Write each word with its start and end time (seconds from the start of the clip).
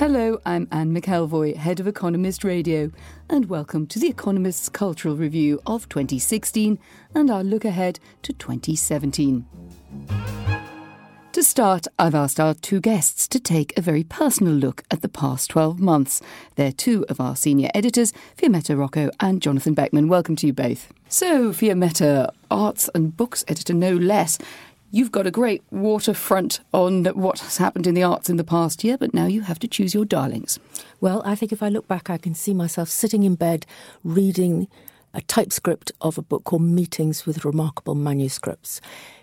Hello, 0.00 0.40
I'm 0.46 0.66
Anne 0.72 0.94
McElvoy, 0.94 1.56
head 1.56 1.78
of 1.78 1.86
Economist 1.86 2.42
Radio, 2.42 2.90
and 3.28 3.50
welcome 3.50 3.86
to 3.88 3.98
The 3.98 4.08
Economist's 4.08 4.70
Cultural 4.70 5.14
Review 5.14 5.60
of 5.66 5.90
2016 5.90 6.78
and 7.14 7.30
our 7.30 7.44
look 7.44 7.66
ahead 7.66 8.00
to 8.22 8.32
2017. 8.32 9.44
To 11.32 11.42
start, 11.42 11.86
I've 11.98 12.14
asked 12.14 12.40
our 12.40 12.54
two 12.54 12.80
guests 12.80 13.28
to 13.28 13.38
take 13.38 13.76
a 13.76 13.82
very 13.82 14.02
personal 14.02 14.54
look 14.54 14.84
at 14.90 15.02
the 15.02 15.08
past 15.10 15.50
12 15.50 15.78
months. 15.78 16.22
They're 16.54 16.72
two 16.72 17.04
of 17.10 17.20
our 17.20 17.36
senior 17.36 17.68
editors, 17.74 18.14
Fiammetta 18.38 18.78
Rocco 18.78 19.10
and 19.20 19.42
Jonathan 19.42 19.74
Beckman. 19.74 20.08
Welcome 20.08 20.34
to 20.36 20.46
you 20.46 20.54
both. 20.54 20.90
So, 21.08 21.50
Fiammetta, 21.50 22.30
arts 22.50 22.88
and 22.94 23.14
books 23.16 23.44
editor 23.48 23.74
no 23.74 23.94
less. 23.94 24.38
You've 24.92 25.12
got 25.12 25.26
a 25.26 25.30
great 25.30 25.62
waterfront 25.70 26.58
on 26.74 27.04
what 27.04 27.38
has 27.38 27.58
happened 27.58 27.86
in 27.86 27.94
the 27.94 28.02
arts 28.02 28.28
in 28.28 28.38
the 28.38 28.44
past 28.44 28.82
year, 28.82 28.98
but 28.98 29.14
now 29.14 29.26
you 29.26 29.42
have 29.42 29.60
to 29.60 29.68
choose 29.68 29.94
your 29.94 30.04
darlings. 30.04 30.58
Well, 31.00 31.22
I 31.24 31.36
think 31.36 31.52
if 31.52 31.62
I 31.62 31.68
look 31.68 31.86
back, 31.86 32.10
I 32.10 32.18
can 32.18 32.34
see 32.34 32.52
myself 32.52 32.88
sitting 32.88 33.22
in 33.22 33.36
bed 33.36 33.66
reading 34.02 34.66
a 35.14 35.20
typescript 35.20 35.92
of 36.00 36.18
a 36.18 36.22
book 36.22 36.42
called 36.42 36.62
Meetings 36.62 37.24
with 37.24 37.44
Remarkable 37.44 37.94
Manuscripts. 37.94 38.80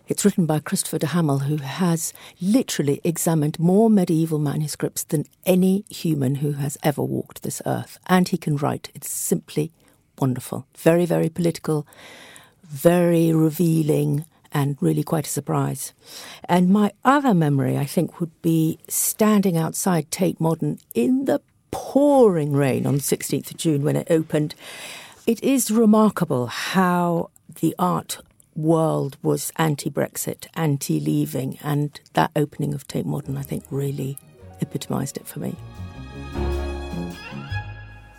It's 0.07 0.23
written 0.23 0.45
by 0.45 0.59
Christopher 0.59 0.99
de 0.99 1.07
Hamel, 1.07 1.39
who 1.39 1.57
has 1.57 2.13
literally 2.39 3.01
examined 3.03 3.59
more 3.59 3.89
medieval 3.89 4.39
manuscripts 4.39 5.03
than 5.03 5.25
any 5.45 5.83
human 5.89 6.35
who 6.35 6.53
has 6.53 6.77
ever 6.81 7.01
walked 7.01 7.43
this 7.43 7.61
earth. 7.65 7.99
And 8.07 8.29
he 8.29 8.37
can 8.37 8.55
write. 8.55 8.89
It's 8.95 9.09
simply 9.11 9.73
wonderful. 10.17 10.65
Very, 10.77 11.05
very 11.05 11.27
political, 11.27 11.85
very 12.63 13.33
revealing, 13.33 14.23
and 14.53 14.77
really 14.81 15.03
quite 15.03 15.27
a 15.27 15.29
surprise. 15.29 15.93
And 16.45 16.69
my 16.69 16.91
other 17.03 17.33
memory, 17.33 17.77
I 17.77 17.85
think, 17.85 18.19
would 18.19 18.41
be 18.41 18.79
standing 18.87 19.57
outside 19.57 20.11
Tate 20.11 20.39
Modern 20.39 20.79
in 20.93 21.25
the 21.25 21.41
pouring 21.71 22.53
rain 22.53 22.85
on 22.85 22.95
the 22.95 23.01
16th 23.01 23.51
of 23.51 23.57
June 23.57 23.83
when 23.83 23.95
it 23.95 24.07
opened. 24.09 24.55
It 25.25 25.43
is 25.43 25.71
remarkable 25.71 26.47
how 26.47 27.29
the 27.61 27.75
art 27.77 28.19
world 28.55 29.17
was 29.21 29.51
anti 29.57 29.89
Brexit, 29.89 30.47
anti 30.55 30.99
leaving, 30.99 31.59
and 31.63 31.99
that 32.13 32.31
opening 32.35 32.73
of 32.73 32.87
Tate 32.87 33.05
Modern, 33.05 33.37
I 33.37 33.43
think, 33.43 33.63
really 33.69 34.17
epitomised 34.61 35.17
it 35.17 35.27
for 35.27 35.39
me. 35.39 35.55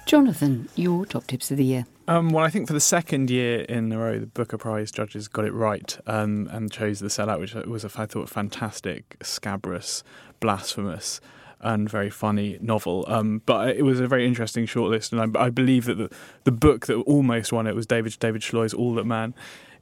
Jonathan, 0.06 0.68
your 0.74 1.04
top 1.04 1.26
tips 1.26 1.50
of 1.50 1.56
the 1.58 1.64
year. 1.64 1.86
Um, 2.08 2.30
well, 2.30 2.42
I 2.42 2.48
think 2.48 2.66
for 2.66 2.72
the 2.72 2.80
second 2.80 3.28
year 3.28 3.60
in 3.60 3.92
a 3.92 3.98
row, 3.98 4.18
the 4.18 4.26
Booker 4.26 4.56
Prize 4.56 4.90
judges 4.90 5.28
got 5.28 5.44
it 5.44 5.52
right 5.52 5.98
um, 6.06 6.48
and 6.50 6.72
chose 6.72 7.00
The 7.00 7.08
Sellout, 7.08 7.38
which 7.38 7.52
was, 7.54 7.84
I 7.84 8.06
thought, 8.06 8.22
a 8.22 8.26
fantastic, 8.26 9.18
scabrous, 9.22 10.02
blasphemous, 10.40 11.20
and 11.60 11.90
very 11.90 12.08
funny 12.08 12.56
novel. 12.62 13.04
Um, 13.08 13.42
but 13.44 13.76
it 13.76 13.82
was 13.82 14.00
a 14.00 14.06
very 14.06 14.26
interesting 14.26 14.64
shortlist, 14.64 15.12
and 15.12 15.36
I, 15.36 15.44
I, 15.44 15.50
believe 15.50 15.84
that 15.84 15.98
the, 15.98 16.10
the 16.44 16.52
book 16.52 16.86
that 16.86 16.94
almost 16.94 17.52
won 17.52 17.66
it 17.66 17.74
was 17.74 17.84
David 17.84 18.16
David 18.18 18.40
Szalay's 18.40 18.72
All 18.72 18.94
That 18.94 19.04
Man 19.04 19.34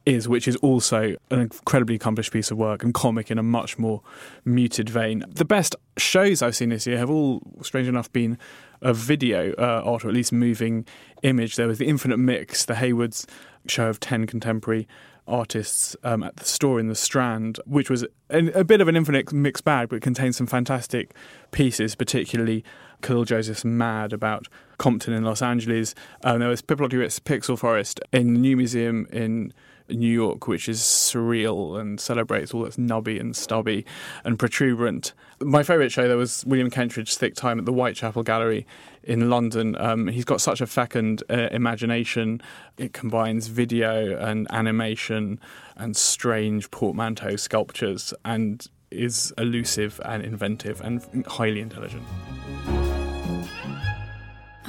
is, 0.05 0.29
which 0.29 0.49
is 0.49 0.57
also 0.57 1.15
an 1.31 1.41
incredibly 1.41 1.95
accomplished 1.95 2.33
piece 2.33 2.51
of 2.51 2.59
work 2.59 2.83
and 2.83 2.93
comic 2.93 3.31
in 3.31 3.39
a 3.39 3.43
much 3.43 3.79
more 3.79 4.03
muted 4.45 4.89
vein. 4.89 5.25
The 5.29 5.45
best 5.45 5.77
shows 5.97 6.43
I've 6.43 6.57
seen 6.57 6.71
this 6.71 6.89
year 6.89 6.99
have 6.99 7.11
all, 7.11 7.41
strange 7.63 7.87
enough, 7.87 8.13
been 8.13 8.37
of 8.83 8.97
video 8.97 9.53
uh, 9.59 9.83
art 9.85 10.05
or 10.05 10.09
at 10.09 10.15
least 10.15 10.33
moving 10.33 10.87
image. 11.23 11.57
There 11.57 11.69
was 11.69 11.79
the 11.79 11.87
Infinite 11.87 12.19
Mix, 12.19 12.65
the 12.65 12.77
Haywards 12.77 13.27
show 13.67 13.89
of 13.89 14.01
10 14.01 14.27
contemporary 14.27 14.87
artists 15.29 15.97
um, 16.05 16.23
at 16.23 16.37
the 16.37 16.45
store 16.45 16.79
in 16.79 16.89
the 16.89 16.95
Strand, 16.95 17.59
which 17.67 17.91
was 17.91 18.05
a, 18.31 18.61
a 18.61 18.65
bit 18.65 18.81
of 18.81 18.89
an 18.89 18.97
infinite 18.97 19.33
mixed 19.33 19.65
bag, 19.65 19.89
but 19.89 20.01
contained 20.01 20.35
some 20.35 20.47
fantastic 20.47 21.15
pieces, 21.51 21.95
particularly 21.95 22.65
Kahlil 23.03 23.27
Joseph's 23.27 23.65
Mad 23.65 24.13
about 24.13 24.49
Compton 24.79 25.13
in 25.13 25.25
Los 25.25 25.43
Angeles. 25.43 25.95
Um, 26.23 26.41
there 26.41 26.49
was 26.49 26.63
Pippi 26.63 26.87
Pixel 26.87 27.59
Forest 27.59 28.01
in 28.13 28.35
the 28.35 28.41
New 28.41 28.57
Museum 28.57 29.07
in 29.13 29.53
New 29.89 30.11
York, 30.11 30.49
which 30.49 30.69
is 30.69 30.81
surreal 30.81 31.81
and 31.81 32.01
celebrates 32.01 32.53
all 32.53 32.63
that's 32.63 32.77
nubby 32.77 33.21
and 33.21 33.37
stubby 33.37 33.85
and 34.25 34.39
protuberant. 34.39 35.13
My 35.41 35.63
favourite 35.63 35.93
show 35.93 36.09
there 36.09 36.17
was 36.17 36.45
William 36.47 36.71
Kentridge's 36.71 37.17
Thick 37.17 37.35
Time 37.35 37.59
at 37.59 37.65
the 37.65 37.73
Whitechapel 37.73 38.23
Gallery 38.23 38.67
in 39.03 39.31
London. 39.31 39.77
Um, 39.79 40.09
he's 40.09 40.25
got 40.25 40.41
such 40.41 40.61
a 40.61 40.67
fecund 40.67 41.23
uh, 41.31 41.49
imagination. 41.51 42.41
It 42.79 42.93
combines 42.93 43.47
video 43.49 44.17
and 44.19 44.47
animation 44.51 45.41
and 45.77 45.97
strange 45.97 46.71
portmanteau 46.71 47.37
sculptures 47.37 48.13
and 48.25 48.67
is 48.91 49.33
elusive 49.37 50.01
and 50.05 50.25
inventive 50.25 50.81
and 50.81 51.25
highly 51.27 51.61
intelligent. 51.61 52.05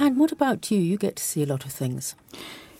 And 0.00 0.16
what 0.16 0.30
about 0.30 0.70
you? 0.70 0.78
You 0.78 0.96
get 0.96 1.16
to 1.16 1.22
see 1.22 1.42
a 1.42 1.46
lot 1.46 1.64
of 1.64 1.72
things. 1.72 2.14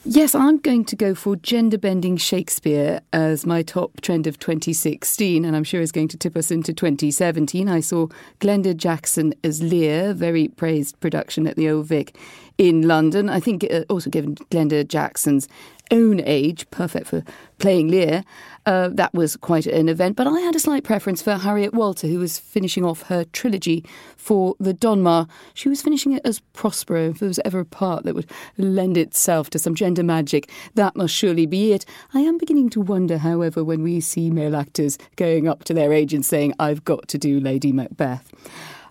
Yes, 0.04 0.34
I'm 0.34 0.58
going 0.58 0.84
to 0.86 0.96
go 0.96 1.14
for 1.14 1.34
gender 1.34 1.76
bending 1.76 2.16
Shakespeare 2.16 3.00
as 3.12 3.44
my 3.44 3.62
top 3.62 4.00
trend 4.00 4.28
of 4.28 4.38
2016, 4.38 5.44
and 5.44 5.56
I'm 5.56 5.64
sure 5.64 5.80
is 5.80 5.90
going 5.90 6.06
to 6.08 6.16
tip 6.16 6.36
us 6.36 6.52
into 6.52 6.72
2017. 6.72 7.68
I 7.68 7.80
saw 7.80 8.06
Glenda 8.38 8.76
Jackson 8.76 9.34
as 9.42 9.60
Lear, 9.60 10.14
very 10.14 10.48
praised 10.48 10.98
production 11.00 11.48
at 11.48 11.56
the 11.56 11.68
Old 11.68 11.86
Vic 11.86 12.16
in 12.58 12.86
London. 12.86 13.28
I 13.28 13.40
think 13.40 13.66
uh, 13.70 13.82
also 13.88 14.08
given 14.08 14.36
Glenda 14.36 14.86
Jackson's 14.86 15.48
own 15.90 16.20
age, 16.20 16.70
perfect 16.70 17.08
for 17.08 17.24
playing 17.58 17.88
Lear. 17.88 18.24
Uh, 18.68 18.90
that 18.92 19.14
was 19.14 19.34
quite 19.34 19.66
an 19.66 19.88
event. 19.88 20.14
But 20.14 20.26
I 20.26 20.40
had 20.40 20.54
a 20.54 20.60
slight 20.60 20.84
preference 20.84 21.22
for 21.22 21.36
Harriet 21.36 21.72
Walter, 21.72 22.06
who 22.06 22.18
was 22.18 22.38
finishing 22.38 22.84
off 22.84 23.00
her 23.04 23.24
trilogy 23.24 23.82
for 24.18 24.56
the 24.60 24.74
Donmar. 24.74 25.26
She 25.54 25.70
was 25.70 25.80
finishing 25.80 26.12
it 26.12 26.20
as 26.26 26.40
Prospero. 26.52 27.08
If 27.08 27.20
there 27.20 27.28
was 27.28 27.40
ever 27.46 27.60
a 27.60 27.64
part 27.64 28.04
that 28.04 28.14
would 28.14 28.30
lend 28.58 28.98
itself 28.98 29.48
to 29.50 29.58
some 29.58 29.74
gender 29.74 30.02
magic, 30.02 30.50
that 30.74 30.96
must 30.96 31.14
surely 31.14 31.46
be 31.46 31.72
it. 31.72 31.86
I 32.12 32.20
am 32.20 32.36
beginning 32.36 32.68
to 32.70 32.82
wonder, 32.82 33.16
however, 33.16 33.64
when 33.64 33.82
we 33.82 34.00
see 34.00 34.30
male 34.30 34.54
actors 34.54 34.98
going 35.16 35.48
up 35.48 35.64
to 35.64 35.72
their 35.72 35.94
agents 35.94 36.28
saying, 36.28 36.52
I've 36.58 36.84
got 36.84 37.08
to 37.08 37.16
do 37.16 37.40
Lady 37.40 37.72
Macbeth. 37.72 38.30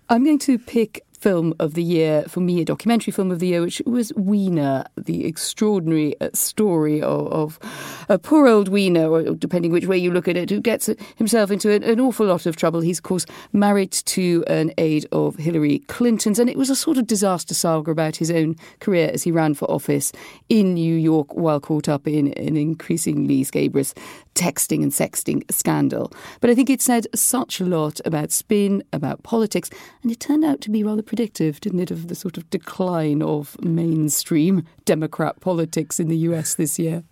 I'm 0.09 0.23
going 0.23 0.39
to 0.39 0.57
pick 0.57 1.05
film 1.17 1.53
of 1.59 1.73
the 1.73 1.83
year, 1.83 2.23
for 2.27 2.39
me, 2.39 2.61
a 2.61 2.65
documentary 2.65 3.11
film 3.11 3.31
of 3.31 3.39
the 3.39 3.47
year, 3.47 3.61
which 3.61 3.81
was 3.85 4.13
Weiner, 4.15 4.85
the 4.95 5.25
extraordinary 5.25 6.19
uh, 6.21 6.29
story 6.33 7.01
of, 7.01 7.27
of 7.27 7.59
a 8.07 8.19
poor 8.19 8.47
old 8.47 8.69
Weiner, 8.69 9.09
or 9.09 9.23
depending 9.33 9.71
which 9.71 9.87
way 9.87 9.97
you 9.97 10.11
look 10.11 10.27
at 10.27 10.37
it, 10.37 10.49
who 10.49 10.59
gets 10.59 10.89
himself 11.15 11.49
into 11.49 11.71
an, 11.71 11.83
an, 11.83 11.99
awful 11.99 12.27
lot 12.27 12.45
of 12.45 12.55
trouble. 12.55 12.81
He's, 12.81 12.99
of 12.99 13.03
course, 13.03 13.25
married 13.51 13.91
to 13.91 14.43
an 14.47 14.71
aide 14.77 15.07
of 15.11 15.35
Hillary 15.37 15.79
Clinton's, 15.87 16.39
and 16.39 16.49
it 16.49 16.57
was 16.57 16.69
a 16.69 16.75
sort 16.75 16.97
of 16.97 17.07
disaster 17.07 17.53
saga 17.53 17.91
about 17.91 18.15
his 18.15 18.29
own 18.29 18.55
career 18.79 19.09
as 19.11 19.23
he 19.23 19.31
ran 19.31 19.55
for 19.55 19.69
office 19.71 20.11
in 20.49 20.75
New 20.75 20.95
York 20.95 21.33
while 21.33 21.59
caught 21.59 21.89
up 21.89 22.07
in 22.07 22.33
an 22.33 22.55
increasingly 22.55 23.43
scabrous 23.43 23.93
texting 24.35 24.83
and 24.83 24.91
sexting 24.91 25.43
scandal. 25.51 26.13
But 26.41 26.51
I 26.51 26.55
think 26.55 26.69
it 26.69 26.81
said 26.81 27.07
such 27.15 27.59
a 27.59 27.65
lot 27.65 27.99
about 28.05 28.31
spin, 28.31 28.83
about 28.93 29.23
politics, 29.23 29.71
and 30.03 30.11
it 30.11 30.19
turned 30.19 30.45
out 30.45 30.61
to 30.61 30.69
be 30.69 30.83
rather 30.83 31.01
predictive, 31.07 31.59
didn't 31.59 31.79
it, 31.79 31.91
of 31.91 32.07
the 32.07 32.15
sort 32.15 32.37
of 32.37 32.47
decline 32.49 33.23
of 33.23 33.59
mainstream 33.63 34.65
Democrat 34.85 35.39
politics 35.39 35.99
in 35.99 36.09
the 36.09 36.17
US 36.17 36.53
this 36.53 36.77
year? 36.77 37.03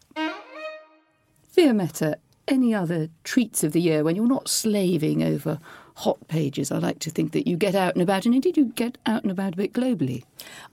Fiammetta, 1.55 2.15
any 2.47 2.73
other 2.73 3.09
treats 3.23 3.63
of 3.63 3.71
the 3.71 3.81
year 3.81 4.03
when 4.03 4.15
you're 4.15 4.27
not 4.27 4.49
slaving 4.49 5.23
over 5.23 5.59
hot 5.95 6.27
pages. 6.27 6.71
I 6.71 6.77
like 6.77 6.99
to 6.99 7.09
think 7.09 7.31
that 7.31 7.47
you 7.47 7.55
get 7.55 7.73
out 7.73 7.93
and 7.93 8.01
about, 8.01 8.25
and 8.25 8.35
indeed 8.35 8.57
you 8.57 8.65
get 8.65 8.97
out 9.05 9.23
and 9.23 9.31
about 9.31 9.53
a 9.53 9.57
bit 9.57 9.73
globally. 9.73 10.23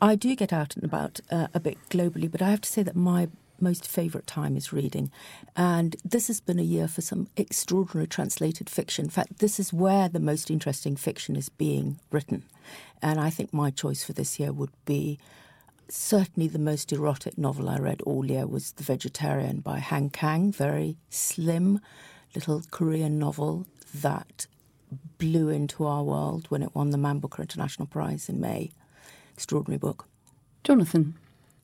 I 0.00 0.16
do 0.16 0.34
get 0.34 0.52
out 0.52 0.74
and 0.74 0.84
about 0.84 1.20
uh, 1.30 1.46
a 1.54 1.60
bit 1.60 1.78
globally, 1.90 2.30
but 2.30 2.42
I 2.42 2.50
have 2.50 2.60
to 2.62 2.68
say 2.68 2.82
that 2.82 2.96
my 2.96 3.28
most 3.62 3.86
favourite 3.86 4.26
time 4.26 4.56
is 4.56 4.72
reading. 4.72 5.10
And 5.56 5.96
this 6.04 6.26
has 6.26 6.40
been 6.40 6.58
a 6.58 6.62
year 6.62 6.88
for 6.88 7.00
some 7.00 7.28
extraordinary 7.36 8.06
translated 8.06 8.68
fiction. 8.68 9.06
In 9.06 9.10
fact, 9.10 9.38
this 9.38 9.58
is 9.60 9.72
where 9.72 10.08
the 10.08 10.20
most 10.20 10.50
interesting 10.50 10.96
fiction 10.96 11.36
is 11.36 11.48
being 11.48 12.00
written. 12.10 12.42
And 13.00 13.20
I 13.20 13.30
think 13.30 13.52
my 13.52 13.70
choice 13.70 14.04
for 14.04 14.12
this 14.12 14.38
year 14.38 14.52
would 14.52 14.72
be 14.84 15.18
certainly 15.88 16.48
the 16.48 16.58
most 16.58 16.92
erotic 16.92 17.36
novel 17.38 17.68
I 17.68 17.78
read 17.78 18.02
all 18.02 18.24
year 18.24 18.46
was 18.46 18.72
The 18.72 18.82
Vegetarian 18.82 19.60
by 19.60 19.78
Han 19.78 20.10
Kang. 20.10 20.52
Very 20.52 20.96
slim, 21.10 21.80
little 22.34 22.62
Korean 22.70 23.18
novel 23.18 23.66
that 23.94 24.46
blew 25.18 25.48
into 25.48 25.86
our 25.86 26.02
world 26.02 26.46
when 26.48 26.62
it 26.62 26.74
won 26.74 26.90
the 26.90 26.98
Man 26.98 27.18
Booker 27.18 27.42
International 27.42 27.86
Prize 27.86 28.28
in 28.28 28.40
May. 28.40 28.70
Extraordinary 29.34 29.78
book. 29.78 30.06
Jonathan, 30.64 31.14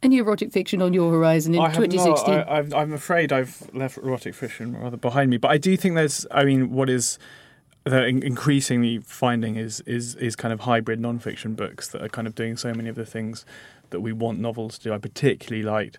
any 0.03 0.19
erotic 0.19 0.53
fiction 0.53 0.81
on 0.83 0.93
your 0.93 1.11
horizon 1.11 1.55
in 1.55 1.61
I 1.61 1.73
2016? 1.73 2.35
Not, 2.35 2.49
I, 2.49 2.81
I'm 2.81 2.93
afraid 2.93 3.33
I've 3.33 3.69
left 3.73 3.99
erotic 3.99 4.35
fiction 4.35 4.77
rather 4.77 4.97
behind 4.97 5.31
me, 5.31 5.37
but 5.37 5.51
I 5.51 5.59
do 5.59 5.77
think 5.77 5.95
there's. 5.95 6.27
I 6.31 6.45
mean, 6.45 6.71
what 6.71 6.89
is 6.89 7.19
the 7.85 8.07
increasingly 8.07 8.99
finding 8.99 9.57
is 9.57 9.81
is 9.81 10.15
is 10.17 10.37
kind 10.37 10.53
of 10.53 10.61
hybrid 10.61 11.01
non-fiction 11.01 11.55
books 11.55 11.89
that 11.89 12.03
are 12.03 12.09
kind 12.09 12.27
of 12.27 12.35
doing 12.35 12.57
so 12.57 12.73
many 12.75 12.89
of 12.89 12.97
the 12.97 13.07
things 13.07 13.45
that 13.91 14.01
we 14.01 14.13
want 14.13 14.39
novels 14.39 14.79
to 14.79 14.85
do. 14.85 14.95
I 14.95 14.99
particularly 14.99 15.63
liked 15.63 15.99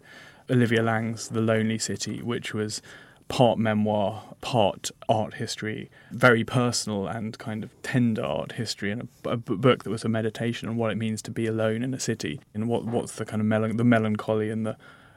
Olivia 0.50 0.82
Laing's 0.82 1.30
The 1.30 1.42
Lonely 1.42 1.80
City, 1.80 2.22
which 2.22 2.54
was 2.54 2.82
part 3.30 3.58
memoir, 3.58 4.24
part 4.42 4.92
art 5.08 5.36
history, 5.36 5.90
very 6.12 6.44
personal 6.44 7.08
and 7.08 7.38
kind 7.38 7.64
of 7.64 7.72
tender 7.82 8.24
art 8.24 8.54
history, 8.54 8.92
and 8.92 9.08
a 9.24 9.38
book 9.38 9.84
that 9.84 9.90
was 9.90 10.04
a 10.04 10.10
meditation 10.10 10.68
on 10.68 10.76
what 10.76 10.92
it 10.92 10.98
means 10.98 11.22
to 11.22 11.32
be 11.32 11.48
alone 11.48 11.82
in 11.82 11.94
a 11.94 12.00
city 12.00 12.42
and 12.54 12.68
what 12.68 12.84
what's 12.84 13.14
the 13.14 13.26
kind 13.26 13.42
of 13.42 13.78
the 13.78 13.84
melancholy 13.86 14.50
and 14.50 14.66
the 14.66 14.76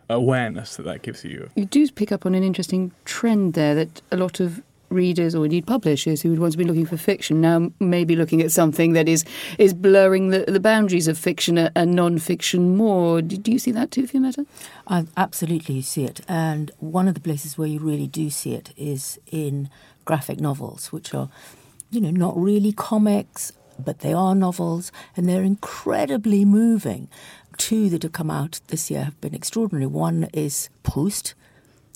awareness 0.08 0.76
that 0.76 0.84
that 0.84 1.02
gives 1.02 1.24
you. 1.24 1.50
You 1.56 1.64
do 1.64 1.90
pick 1.90 2.12
up 2.12 2.24
on 2.26 2.34
an 2.34 2.42
interesting 2.42 2.92
trend 3.04 3.54
there 3.54 3.74
that 3.74 4.02
a 4.10 4.16
lot 4.16 4.40
of 4.40 4.62
readers 4.92 5.34
or 5.34 5.44
indeed 5.44 5.66
publishers 5.66 6.22
who 6.22 6.30
would 6.30 6.38
once 6.38 6.56
been 6.56 6.68
looking 6.68 6.86
for 6.86 6.96
fiction 6.96 7.40
now 7.40 7.70
may 7.80 8.04
be 8.04 8.16
looking 8.16 8.40
at 8.42 8.52
something 8.52 8.92
that 8.92 9.08
is 9.08 9.24
is 9.58 9.74
blurring 9.74 10.28
the, 10.28 10.44
the 10.46 10.60
boundaries 10.60 11.08
of 11.08 11.18
fiction 11.18 11.58
and 11.58 11.94
non-fiction 11.94 12.76
more. 12.76 13.22
Do, 13.22 13.36
do 13.36 13.52
you 13.52 13.58
see 13.58 13.72
that 13.72 13.90
too, 13.90 14.06
Fiammetta? 14.06 14.46
I 14.86 15.06
absolutely 15.16 15.82
see 15.82 16.04
it. 16.04 16.20
And 16.28 16.70
one 16.78 17.08
of 17.08 17.14
the 17.14 17.20
places 17.20 17.56
where 17.56 17.68
you 17.68 17.80
really 17.80 18.06
do 18.06 18.30
see 18.30 18.54
it 18.54 18.72
is 18.76 19.18
in 19.30 19.70
graphic 20.04 20.40
novels, 20.40 20.92
which 20.92 21.14
are, 21.14 21.28
you 21.90 22.00
know, 22.00 22.10
not 22.10 22.36
really 22.36 22.72
comics, 22.72 23.52
but 23.78 24.00
they 24.00 24.12
are 24.12 24.34
novels, 24.34 24.92
and 25.16 25.28
they're 25.28 25.42
incredibly 25.42 26.44
moving. 26.44 27.08
Two 27.56 27.88
that 27.90 28.02
have 28.02 28.12
come 28.12 28.30
out 28.30 28.60
this 28.68 28.90
year 28.90 29.04
have 29.04 29.20
been 29.20 29.34
extraordinary. 29.34 29.86
One 29.86 30.28
is 30.32 30.68
Proust, 30.82 31.34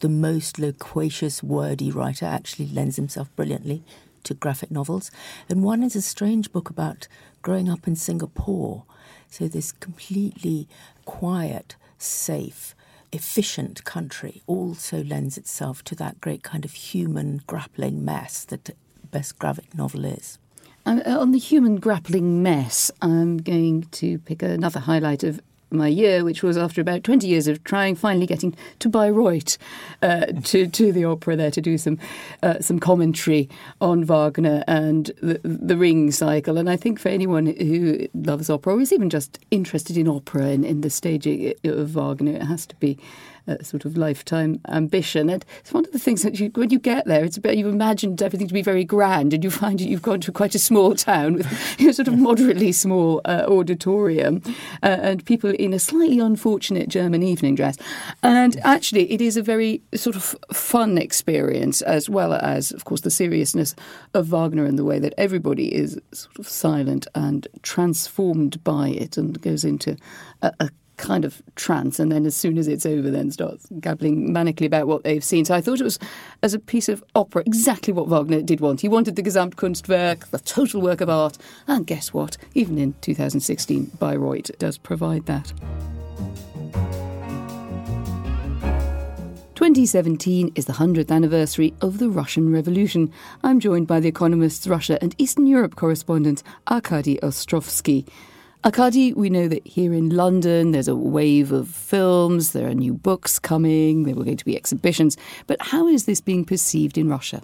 the 0.00 0.08
most 0.08 0.58
loquacious, 0.58 1.43
wordy 1.43 1.90
writer, 1.90 2.26
actually 2.26 2.66
lends 2.66 2.96
himself 2.96 3.34
brilliantly 3.37 3.82
to 4.25 4.34
graphic 4.34 4.70
novels. 4.70 5.10
And 5.48 5.62
one 5.62 5.82
is 5.82 5.96
a 5.96 6.02
strange 6.02 6.52
book 6.52 6.69
about 6.70 7.08
growing 7.43 7.69
up 7.69 7.87
in 7.87 7.96
Singapore. 7.96 8.84
So, 9.31 9.48
this 9.48 9.72
completely 9.72 10.69
quiet, 11.04 11.76
safe, 11.98 12.75
efficient 13.12 13.84
country 13.84 14.43
also 14.46 15.02
lends 15.02 15.38
itself 15.38 15.82
to 15.84 15.94
that 15.96 16.20
great 16.20 16.42
kind 16.42 16.64
of 16.64 16.72
human 16.72 17.40
grappling 17.46 18.04
mess 18.04 18.44
that 18.44 18.76
best 19.10 19.38
graphic 19.38 19.75
novel 19.75 20.04
is. 20.04 20.38
Um, 20.84 21.02
on 21.04 21.32
the 21.32 21.38
human 21.38 21.76
grappling 21.76 22.42
mess, 22.44 22.92
I'm 23.02 23.38
going 23.38 23.82
to 23.92 24.19
pick 24.20 24.42
another 24.42 24.78
highlight 24.78 25.25
of 25.25 25.40
my 25.70 25.88
year, 25.88 26.24
which 26.24 26.42
was 26.42 26.56
after 26.56 26.80
about 26.80 27.04
20 27.04 27.26
years 27.26 27.48
of 27.48 27.62
trying, 27.64 27.94
finally 27.94 28.26
getting 28.26 28.54
to 28.78 28.88
Bayreuth, 28.88 29.58
uh, 30.02 30.26
to, 30.44 30.66
to 30.66 30.92
the 30.92 31.04
opera 31.04 31.36
there 31.36 31.50
to 31.50 31.60
do 31.60 31.76
some 31.78 31.98
uh, 32.42 32.60
some 32.60 32.78
commentary 32.78 33.48
on 33.80 34.04
Wagner 34.04 34.62
and 34.66 35.06
the, 35.20 35.40
the 35.42 35.76
Ring 35.76 36.10
cycle. 36.10 36.58
And 36.58 36.70
I 36.70 36.76
think 36.76 36.98
for 36.98 37.08
anyone 37.08 37.46
who 37.46 38.08
loves 38.14 38.48
opera 38.50 38.74
or 38.74 38.80
is 38.80 38.92
even 38.92 39.10
just 39.10 39.38
interested 39.50 39.96
in 39.96 40.08
opera 40.08 40.44
and 40.46 40.64
in 40.64 40.80
the 40.82 40.90
staging 40.90 41.54
of 41.64 41.90
Wagner, 41.90 42.32
it 42.32 42.42
has 42.42 42.66
to 42.66 42.76
be 42.76 42.98
sort 43.62 43.84
of 43.84 43.96
lifetime 43.96 44.60
ambition. 44.69 45.31
And 45.31 45.44
it's 45.60 45.72
one 45.72 45.84
of 45.84 45.93
the 45.93 45.98
things 45.98 46.22
that 46.22 46.38
you, 46.38 46.50
when 46.54 46.70
you 46.70 46.78
get 46.78 47.06
there, 47.06 47.25
it's 47.25 47.37
about, 47.37 47.56
you've 47.56 47.72
imagined 47.72 48.22
everything 48.22 48.48
to 48.48 48.54
be 48.54 48.62
very 48.62 48.84
grand, 48.84 49.32
and 49.32 49.44
you 49.44 49.50
find 49.50 49.81
you've 49.81 50.02
gone 50.02 50.20
to 50.20 50.32
quite 50.32 50.54
a 50.54 50.58
small 50.58 50.94
town 50.94 51.34
with 51.34 51.76
you 51.81 51.87
know, 51.87 51.93
sort 51.93 52.08
of 52.08 52.19
moderately 52.19 52.72
small 52.72 53.20
uh, 53.25 53.44
auditorium 53.48 54.43
uh, 54.82 54.87
and 55.00 55.25
people 55.25 55.50
in 55.50 55.72
a 55.72 55.78
slightly 55.78 56.19
unfortunate 56.19 56.88
German 56.88 57.22
evening 57.22 57.54
dress. 57.54 57.76
And 58.22 58.58
actually, 58.64 59.10
it 59.12 59.20
is 59.20 59.37
a 59.37 59.43
very 59.43 59.82
sort 59.94 60.16
of 60.16 60.37
fun 60.52 60.99
experience, 60.99 61.82
as 61.82 62.08
well 62.08 62.34
as, 62.34 62.72
of 62.72 62.84
course, 62.84 63.02
the 63.02 63.10
seriousness 63.10 63.75
of 64.14 64.26
Wagner 64.26 64.64
and 64.64 64.78
the 64.78 64.84
way 64.84 64.99
that 64.99 65.14
everybody 65.16 65.75
is 65.75 66.00
sort 66.12 66.38
of 66.38 66.49
silent 66.49 67.06
and 67.14 67.46
transformed 67.62 68.62
by 68.64 68.88
it 68.88 69.16
and 69.16 69.40
goes 69.40 69.64
into 69.64 69.96
a, 70.42 70.52
a 70.60 70.70
kind 70.96 71.25
of 71.25 71.43
trance 71.54 71.98
and 71.98 72.10
then 72.10 72.26
as 72.26 72.34
soon 72.34 72.58
as 72.58 72.69
it's 72.69 72.87
over 72.87 73.10
then 73.10 73.31
starts 73.31 73.66
gabbling 73.81 74.31
manically 74.31 74.66
about 74.66 74.87
what 74.87 75.04
they've 75.04 75.25
seen. 75.25 75.44
So 75.44 75.54
i 75.54 75.60
thought 75.60 75.81
it 75.81 75.84
was 75.84 75.98
as 76.43 76.54
a 76.54 76.58
piece 76.58 76.88
of 76.88 77.04
opera 77.14 77.43
exactly 77.46 77.93
what 77.93 78.08
wagner 78.08 78.43
did 78.43 78.60
want. 78.60 78.81
He 78.81 78.88
wanted 78.88 79.16
the 79.16 79.22
gesamtkunstwerk 79.22 80.31
the 80.31 80.38
total 80.38 80.81
work 80.81 81.00
of 81.00 81.08
art. 81.08 81.38
And 81.66 81.87
guess 81.87 82.12
what? 82.12 82.37
Even 82.54 82.78
in 82.78 82.94
2016 83.00 83.93
bayreuth 83.98 84.56
does 84.58 84.78
provide 84.78 85.26
that. 85.26 85.52
2017 89.56 90.52
is 90.54 90.66
the 90.66 90.75
100th 90.75 91.10
anniversary 91.10 91.72
of 91.81 91.99
the 91.99 92.10
Russian 92.10 92.52
Revolution. 92.52 93.10
I'm 93.42 93.58
joined 93.58 93.87
by 93.87 94.00
The 94.00 94.08
Economist's 94.08 94.66
Russia 94.66 94.99
and 95.00 95.14
Eastern 95.16 95.46
Europe 95.46 95.76
correspondent 95.76 96.42
Arkady 96.70 97.16
Ostrovsky. 97.22 98.06
Arkady, 98.66 99.12
we 99.12 99.30
know 99.30 99.46
that 99.46 99.64
here 99.64 99.94
in 99.94 100.10
London 100.10 100.72
there's 100.72 100.88
a 100.88 100.96
wave 100.96 101.52
of 101.52 101.68
films, 101.68 102.50
there 102.50 102.66
are 102.66 102.74
new 102.74 102.92
books 102.92 103.38
coming, 103.38 104.02
there 104.02 104.16
were 104.16 104.24
going 104.24 104.36
to 104.36 104.44
be 104.44 104.56
exhibitions. 104.56 105.16
But 105.46 105.58
how 105.60 105.86
is 105.86 106.06
this 106.06 106.20
being 106.20 106.44
perceived 106.44 106.98
in 106.98 107.08
Russia? 107.08 107.42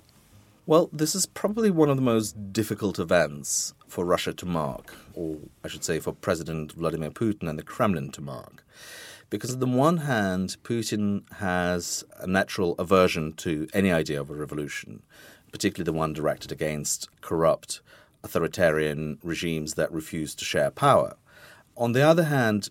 Well, 0.66 0.90
this 0.92 1.14
is 1.14 1.26
probably 1.26 1.70
one 1.70 1.88
of 1.90 1.94
the 1.94 2.02
most 2.02 2.52
difficult 2.52 2.98
events 2.98 3.72
for 3.86 4.04
Russia 4.04 4.32
to 4.32 4.46
mark, 4.46 4.96
or 5.14 5.36
I 5.62 5.68
should 5.68 5.84
say 5.84 6.00
for 6.00 6.12
President 6.12 6.72
Vladimir 6.72 7.12
Putin 7.12 7.48
and 7.48 7.56
the 7.56 7.62
Kremlin 7.62 8.10
to 8.10 8.20
mark. 8.20 8.64
Because 9.30 9.54
on 9.54 9.60
the 9.60 9.66
one 9.68 9.98
hand, 9.98 10.56
Putin 10.64 11.22
has 11.34 12.02
a 12.18 12.26
natural 12.26 12.74
aversion 12.80 13.34
to 13.34 13.68
any 13.72 13.92
idea 13.92 14.20
of 14.20 14.28
a 14.28 14.34
revolution, 14.34 15.04
particularly 15.52 15.84
the 15.84 15.96
one 15.96 16.14
directed 16.14 16.50
against 16.50 17.08
corrupt 17.20 17.80
authoritarian 18.24 19.18
regimes 19.22 19.74
that 19.74 19.92
refuse 19.92 20.34
to 20.36 20.44
share 20.44 20.70
power. 20.70 21.14
On 21.76 21.92
the 21.92 22.02
other 22.02 22.24
hand, 22.24 22.70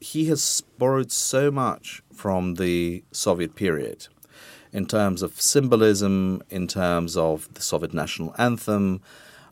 he 0.00 0.26
has 0.26 0.62
borrowed 0.78 1.10
so 1.10 1.50
much 1.50 2.02
from 2.12 2.54
the 2.54 3.04
Soviet 3.12 3.54
period 3.54 4.08
in 4.72 4.86
terms 4.86 5.22
of 5.22 5.40
symbolism, 5.40 6.42
in 6.50 6.66
terms 6.66 7.16
of 7.16 7.52
the 7.54 7.62
Soviet 7.62 7.94
national 7.94 8.34
anthem, 8.36 9.00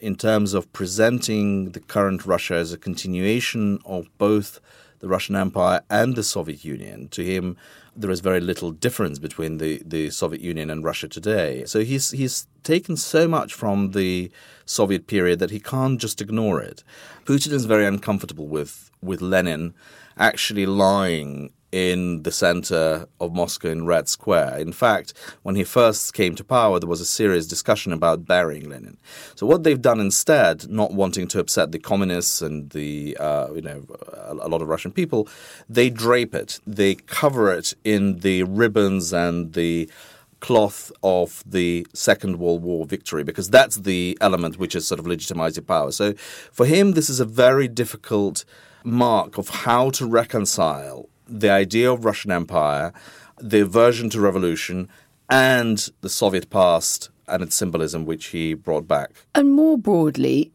in 0.01 0.17
terms 0.17 0.53
of 0.53 0.71
presenting 0.73 1.71
the 1.71 1.81
current 1.81 2.27
Russia 2.27 2.55
as 2.55 2.73
a 2.73 2.79
continuation 2.79 3.79
of 3.87 4.07
both 4.19 4.61
the 5.05 5.11
Russian 5.11 5.37
Empire 5.37 5.83
and 5.91 6.17
the 6.17 6.23
Soviet 6.23 6.65
Union. 6.65 7.09
To 7.09 7.23
him, 7.23 7.59
there 7.95 8.11
is 8.11 8.21
very 8.21 8.41
little 8.41 8.71
difference 8.73 9.19
between 9.19 9.59
the, 9.59 9.83
the 9.85 10.09
Soviet 10.09 10.41
Union 10.41 10.71
and 10.71 10.83
Russia 10.83 11.09
today. 11.09 11.67
So 11.67 11.81
he's 11.81 12.11
he's 12.13 12.47
taken 12.63 12.97
so 12.97 13.29
much 13.29 13.53
from 13.53 13.91
the 13.91 14.31
Soviet 14.65 15.07
period 15.07 15.41
that 15.41 15.51
he 15.51 15.61
can't 15.61 16.01
just 16.01 16.23
ignore 16.23 16.59
it. 16.63 16.83
Putin 17.27 17.53
is 17.53 17.67
very 17.67 17.85
uncomfortable 17.85 18.49
with 18.49 18.91
with 19.03 19.21
Lenin 19.21 19.75
actually 20.17 20.65
lying 20.65 21.53
in 21.75 22.23
the 22.23 22.31
center 22.31 23.05
of 23.19 23.35
Moscow 23.35 23.69
in 23.69 23.85
Red 23.85 24.09
Square. 24.09 24.59
In 24.59 24.73
fact, 24.73 25.13
when 25.43 25.57
he 25.57 25.65
first 25.65 26.15
came 26.15 26.37
to 26.37 26.45
power, 26.45 26.79
there 26.79 26.89
was 26.89 27.01
a 27.01 27.05
serious 27.05 27.49
discussion 27.49 27.93
about 27.93 28.27
burying 28.27 28.69
Lenin. 28.69 28.97
So 29.35 29.45
what 29.45 29.65
they've 29.65 29.83
done 29.83 29.99
instead, 29.99 30.71
not 30.71 30.93
wanting 30.93 31.27
to 31.29 31.41
upset 31.41 31.73
the 31.73 31.81
communists 31.81 32.41
and 32.41 32.71
the 32.71 33.17
uh, 33.19 33.49
you 33.53 33.63
know 33.63 33.85
a, 34.23 34.49
lot 34.49 34.63
of 34.63 34.69
Russian 34.69 34.93
people, 34.93 35.27
they 35.69 35.91
drape 35.91 36.33
it, 36.33 36.61
they 36.65 36.95
cover 36.95 37.53
it 37.53 37.75
in 37.83 38.21
the 38.21 38.45
ribbons 38.45 39.13
and 39.13 39.53
the 39.55 39.91
cloth 40.39 40.93
of 41.03 41.43
the 41.45 41.85
Second 41.93 42.39
World 42.39 42.63
War 42.63 42.87
victory 42.87 43.25
because 43.25 43.51
that's 43.51 43.79
the 43.79 44.17
element 44.21 44.59
which 44.61 44.75
has 44.75 44.87
sort 44.87 45.01
of 45.01 45.09
legitimized 45.09 45.67
power. 45.67 45.91
So 45.91 46.13
for 46.53 46.67
him, 46.67 46.93
this 46.93 47.11
is 47.11 47.19
a 47.19 47.25
very 47.25 47.67
difficult 47.67 48.45
mark 48.85 49.39
of 49.39 49.49
how 49.49 49.91
to 49.91 50.07
reconcile 50.07 51.09
the 51.29 51.51
idea 51.51 51.91
of 51.93 52.05
Russian 52.05 52.31
Empire, 52.31 52.93
the 53.41 53.61
aversion 53.61 54.11
to 54.11 54.21
revolution, 54.21 54.89
and 55.31 55.89
the 56.01 56.09
Soviet 56.09 56.51
past 56.51 57.11
and 57.27 57.43
its 57.43 57.55
symbolism, 57.55 58.05
which 58.05 58.27
he 58.27 58.55
brought 58.55 58.87
back. 58.87 59.11
And 59.35 59.55
more 59.55 59.79
broadly, 59.79 60.53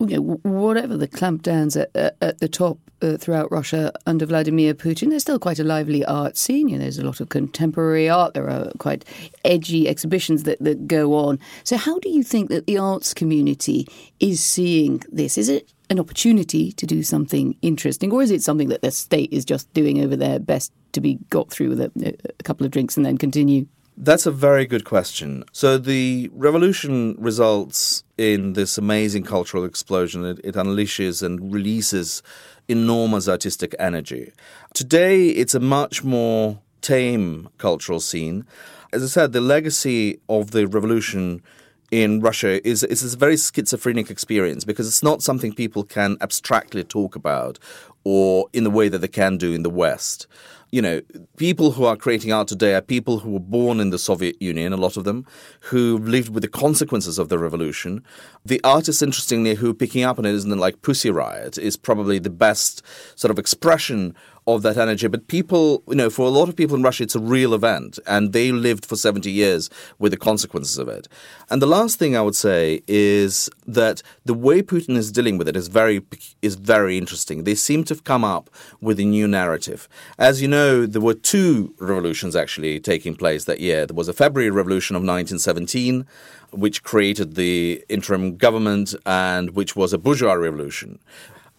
you 0.00 0.16
know, 0.16 0.40
whatever 0.42 0.96
the 0.96 1.08
clampdowns 1.08 1.80
at, 1.80 1.94
at, 1.94 2.16
at 2.20 2.38
the 2.38 2.48
top 2.48 2.78
uh, 3.02 3.16
throughout 3.16 3.52
Russia 3.52 3.92
under 4.06 4.24
Vladimir 4.26 4.74
Putin, 4.74 5.10
there's 5.10 5.22
still 5.22 5.38
quite 5.38 5.58
a 5.58 5.64
lively 5.64 6.04
art 6.04 6.36
scene. 6.36 6.68
You 6.68 6.78
know, 6.78 6.84
there's 6.84 6.98
a 6.98 7.04
lot 7.04 7.20
of 7.20 7.28
contemporary 7.28 8.08
art. 8.08 8.34
There 8.34 8.48
are 8.48 8.72
quite 8.78 9.04
edgy 9.44 9.88
exhibitions 9.88 10.44
that, 10.44 10.58
that 10.60 10.86
go 10.86 11.14
on. 11.14 11.38
So, 11.64 11.76
how 11.76 11.98
do 11.98 12.08
you 12.08 12.22
think 12.22 12.48
that 12.48 12.66
the 12.66 12.78
arts 12.78 13.12
community 13.12 13.86
is 14.20 14.42
seeing 14.42 15.02
this? 15.10 15.36
Is 15.36 15.48
it 15.48 15.70
an 15.90 16.00
opportunity 16.00 16.72
to 16.72 16.86
do 16.86 17.02
something 17.02 17.56
interesting, 17.62 18.12
or 18.12 18.22
is 18.22 18.30
it 18.30 18.42
something 18.42 18.68
that 18.68 18.82
the 18.82 18.90
state 18.90 19.32
is 19.32 19.44
just 19.44 19.72
doing 19.74 20.02
over 20.02 20.16
their 20.16 20.38
best 20.38 20.72
to 20.92 21.00
be 21.00 21.18
got 21.28 21.50
through 21.50 21.70
with 21.70 21.80
a, 21.80 22.16
a 22.38 22.42
couple 22.42 22.64
of 22.64 22.72
drinks 22.72 22.96
and 22.96 23.04
then 23.04 23.18
continue? 23.18 23.66
That's 23.96 24.24
a 24.24 24.30
very 24.30 24.64
good 24.64 24.84
question. 24.84 25.44
So 25.52 25.76
the 25.76 26.30
revolution 26.32 27.16
results 27.18 28.02
in 28.20 28.52
this 28.52 28.76
amazing 28.76 29.22
cultural 29.22 29.64
explosion. 29.64 30.26
It, 30.26 30.40
it, 30.44 30.54
unleashes 30.54 31.22
and 31.22 31.52
releases 31.52 32.22
enormous 32.68 33.26
artistic 33.30 33.74
energy. 33.78 34.30
Today, 34.74 35.28
it's 35.28 35.54
a 35.54 35.60
much 35.60 36.04
more 36.04 36.60
tame 36.82 37.48
cultural 37.56 37.98
scene. 37.98 38.44
As 38.92 39.02
I 39.02 39.06
said, 39.06 39.32
the 39.32 39.40
legacy 39.40 40.20
of 40.28 40.50
the 40.50 40.66
revolution 40.66 41.42
in 41.90 42.20
Russia 42.20 42.64
is 42.68 42.84
is 42.84 43.14
a 43.14 43.16
very 43.16 43.38
schizophrenic 43.38 44.10
experience 44.10 44.64
because 44.64 44.86
it's 44.86 45.02
not 45.02 45.22
something 45.22 45.52
people 45.54 45.82
can 45.82 46.18
abstractly 46.20 46.84
talk 46.84 47.16
about 47.16 47.58
or 48.04 48.48
in 48.52 48.64
the 48.64 48.70
way 48.70 48.88
that 48.88 48.98
they 48.98 49.08
can 49.08 49.38
do 49.38 49.52
in 49.52 49.62
the 49.62 49.70
West 49.70 50.26
you 50.72 50.80
know, 50.80 51.00
people 51.36 51.72
who 51.72 51.84
are 51.84 51.96
creating 51.96 52.32
art 52.32 52.48
today 52.48 52.74
are 52.74 52.80
people 52.80 53.18
who 53.18 53.30
were 53.30 53.40
born 53.40 53.80
in 53.80 53.90
the 53.90 53.98
Soviet 53.98 54.40
Union, 54.40 54.72
a 54.72 54.76
lot 54.76 54.96
of 54.96 55.04
them, 55.04 55.26
who 55.60 55.98
lived 55.98 56.32
with 56.32 56.42
the 56.42 56.48
consequences 56.48 57.18
of 57.18 57.28
the 57.28 57.38
revolution. 57.38 58.04
The 58.44 58.60
artists, 58.62 59.02
interestingly, 59.02 59.54
who 59.54 59.70
are 59.70 59.74
picking 59.74 60.04
up 60.04 60.18
on 60.18 60.24
it, 60.24 60.34
isn't 60.34 60.58
like 60.58 60.82
Pussy 60.82 61.10
Riot, 61.10 61.58
is 61.58 61.76
probably 61.76 62.18
the 62.18 62.30
best 62.30 62.82
sort 63.16 63.30
of 63.30 63.38
expression 63.38 64.14
of 64.56 64.62
that 64.62 64.76
energy. 64.76 65.08
But 65.08 65.28
people, 65.28 65.82
you 65.88 65.94
know, 65.94 66.10
for 66.10 66.26
a 66.26 66.30
lot 66.30 66.48
of 66.48 66.56
people 66.56 66.76
in 66.76 66.82
Russia, 66.82 67.04
it's 67.04 67.14
a 67.14 67.20
real 67.20 67.54
event, 67.54 67.98
and 68.06 68.32
they 68.32 68.52
lived 68.52 68.86
for 68.86 68.96
70 68.96 69.30
years 69.30 69.70
with 69.98 70.12
the 70.12 70.18
consequences 70.18 70.78
of 70.78 70.88
it. 70.88 71.08
And 71.48 71.60
the 71.60 71.66
last 71.66 71.98
thing 71.98 72.16
I 72.16 72.22
would 72.22 72.36
say 72.36 72.82
is 72.86 73.48
that 73.66 74.02
the 74.24 74.34
way 74.34 74.62
Putin 74.62 74.96
is 74.96 75.10
dealing 75.10 75.38
with 75.38 75.48
it 75.48 75.56
is 75.56 75.68
very 75.68 76.02
is 76.42 76.54
very 76.54 76.98
interesting. 76.98 77.44
They 77.44 77.54
seem 77.54 77.84
to 77.84 77.94
have 77.94 78.04
come 78.04 78.24
up 78.24 78.50
with 78.80 78.98
a 79.00 79.04
new 79.04 79.26
narrative. 79.26 79.88
As 80.18 80.40
you 80.40 80.48
know, 80.48 80.86
there 80.86 81.02
were 81.02 81.14
two 81.14 81.74
revolutions 81.78 82.36
actually 82.36 82.80
taking 82.80 83.14
place 83.14 83.44
that 83.44 83.60
year. 83.60 83.86
There 83.86 83.96
was 83.96 84.08
a 84.08 84.12
February 84.12 84.50
Revolution 84.50 84.96
of 84.96 85.00
1917 85.00 86.06
which 86.52 86.82
created 86.82 87.36
the 87.36 87.84
interim 87.88 88.36
government 88.36 88.94
and 89.06 89.50
which 89.50 89.76
was 89.76 89.92
a 89.92 89.98
bourgeois 89.98 90.32
revolution 90.32 90.98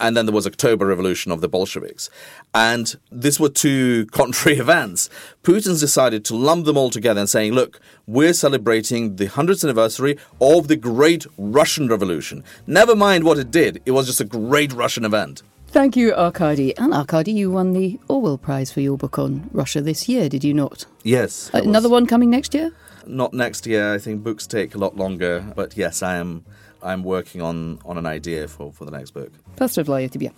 and 0.02 0.18
then 0.18 0.26
there 0.26 0.36
was 0.36 0.48
October 0.48 0.88
Revolution 0.88 1.32
of 1.32 1.40
the 1.40 1.48
Bolsheviks. 1.48 2.10
And 2.54 2.96
these 3.12 3.40
were 3.40 3.50
two 3.50 4.06
contrary 4.12 4.58
events. 4.58 5.10
Putin's 5.44 5.80
decided 5.80 6.26
to 6.26 6.36
lump 6.36 6.66
them 6.66 6.76
all 6.76 6.90
together 6.90 7.20
and 7.22 7.30
saying, 7.30 7.54
look, 7.54 7.80
we're 8.08 8.34
celebrating 8.34 9.16
the 9.16 9.28
100th 9.28 9.64
anniversary 9.64 10.18
of 10.42 10.68
the 10.68 10.76
Great 10.76 11.26
Russian 11.38 11.88
Revolution. 11.88 12.44
Never 12.66 12.96
mind 12.96 13.24
what 13.24 13.38
it 13.38 13.52
did, 13.52 13.82
it 13.86 13.92
was 13.92 14.08
just 14.08 14.20
a 14.20 14.26
great 14.26 14.74
Russian 14.74 15.06
event. 15.06 15.44
Thank 15.68 15.96
you, 15.96 16.14
Arkady. 16.14 16.76
And 16.78 16.94
Arkady, 16.94 17.32
you 17.32 17.50
won 17.50 17.72
the 17.72 17.98
Orwell 18.10 18.38
Prize 18.38 18.74
for 18.74 18.82
your 18.82 18.98
book 18.98 19.18
on 19.18 19.50
Russia 19.54 19.80
this 19.80 20.10
year, 20.10 20.28
did 20.28 20.44
you 20.44 20.54
not? 20.54 20.86
Yes. 21.04 21.50
Uh, 21.54 21.60
another 21.60 21.88
one 21.88 22.06
coming 22.06 22.30
next 22.30 22.54
year? 22.54 22.74
Not 23.08 23.34
next 23.34 23.66
year. 23.66 23.94
I 23.94 23.98
think 23.98 24.22
books 24.22 24.46
take 24.46 24.76
a 24.76 24.78
lot 24.78 24.98
longer. 24.98 25.46
But 25.56 25.78
yes, 25.78 26.04
I 26.04 26.18
am 26.18 26.44
I'm 26.84 27.04
working 27.04 27.42
on, 27.42 27.80
on 27.86 27.98
an 27.98 28.06
idea 28.06 28.48
for, 28.48 28.72
for 28.72 28.86
the 28.86 28.92
next 28.92 29.12
book. 29.12 29.32
Pastor 29.56 29.82
of 29.82 29.90
luck 29.90 30.10
to. 30.12 30.30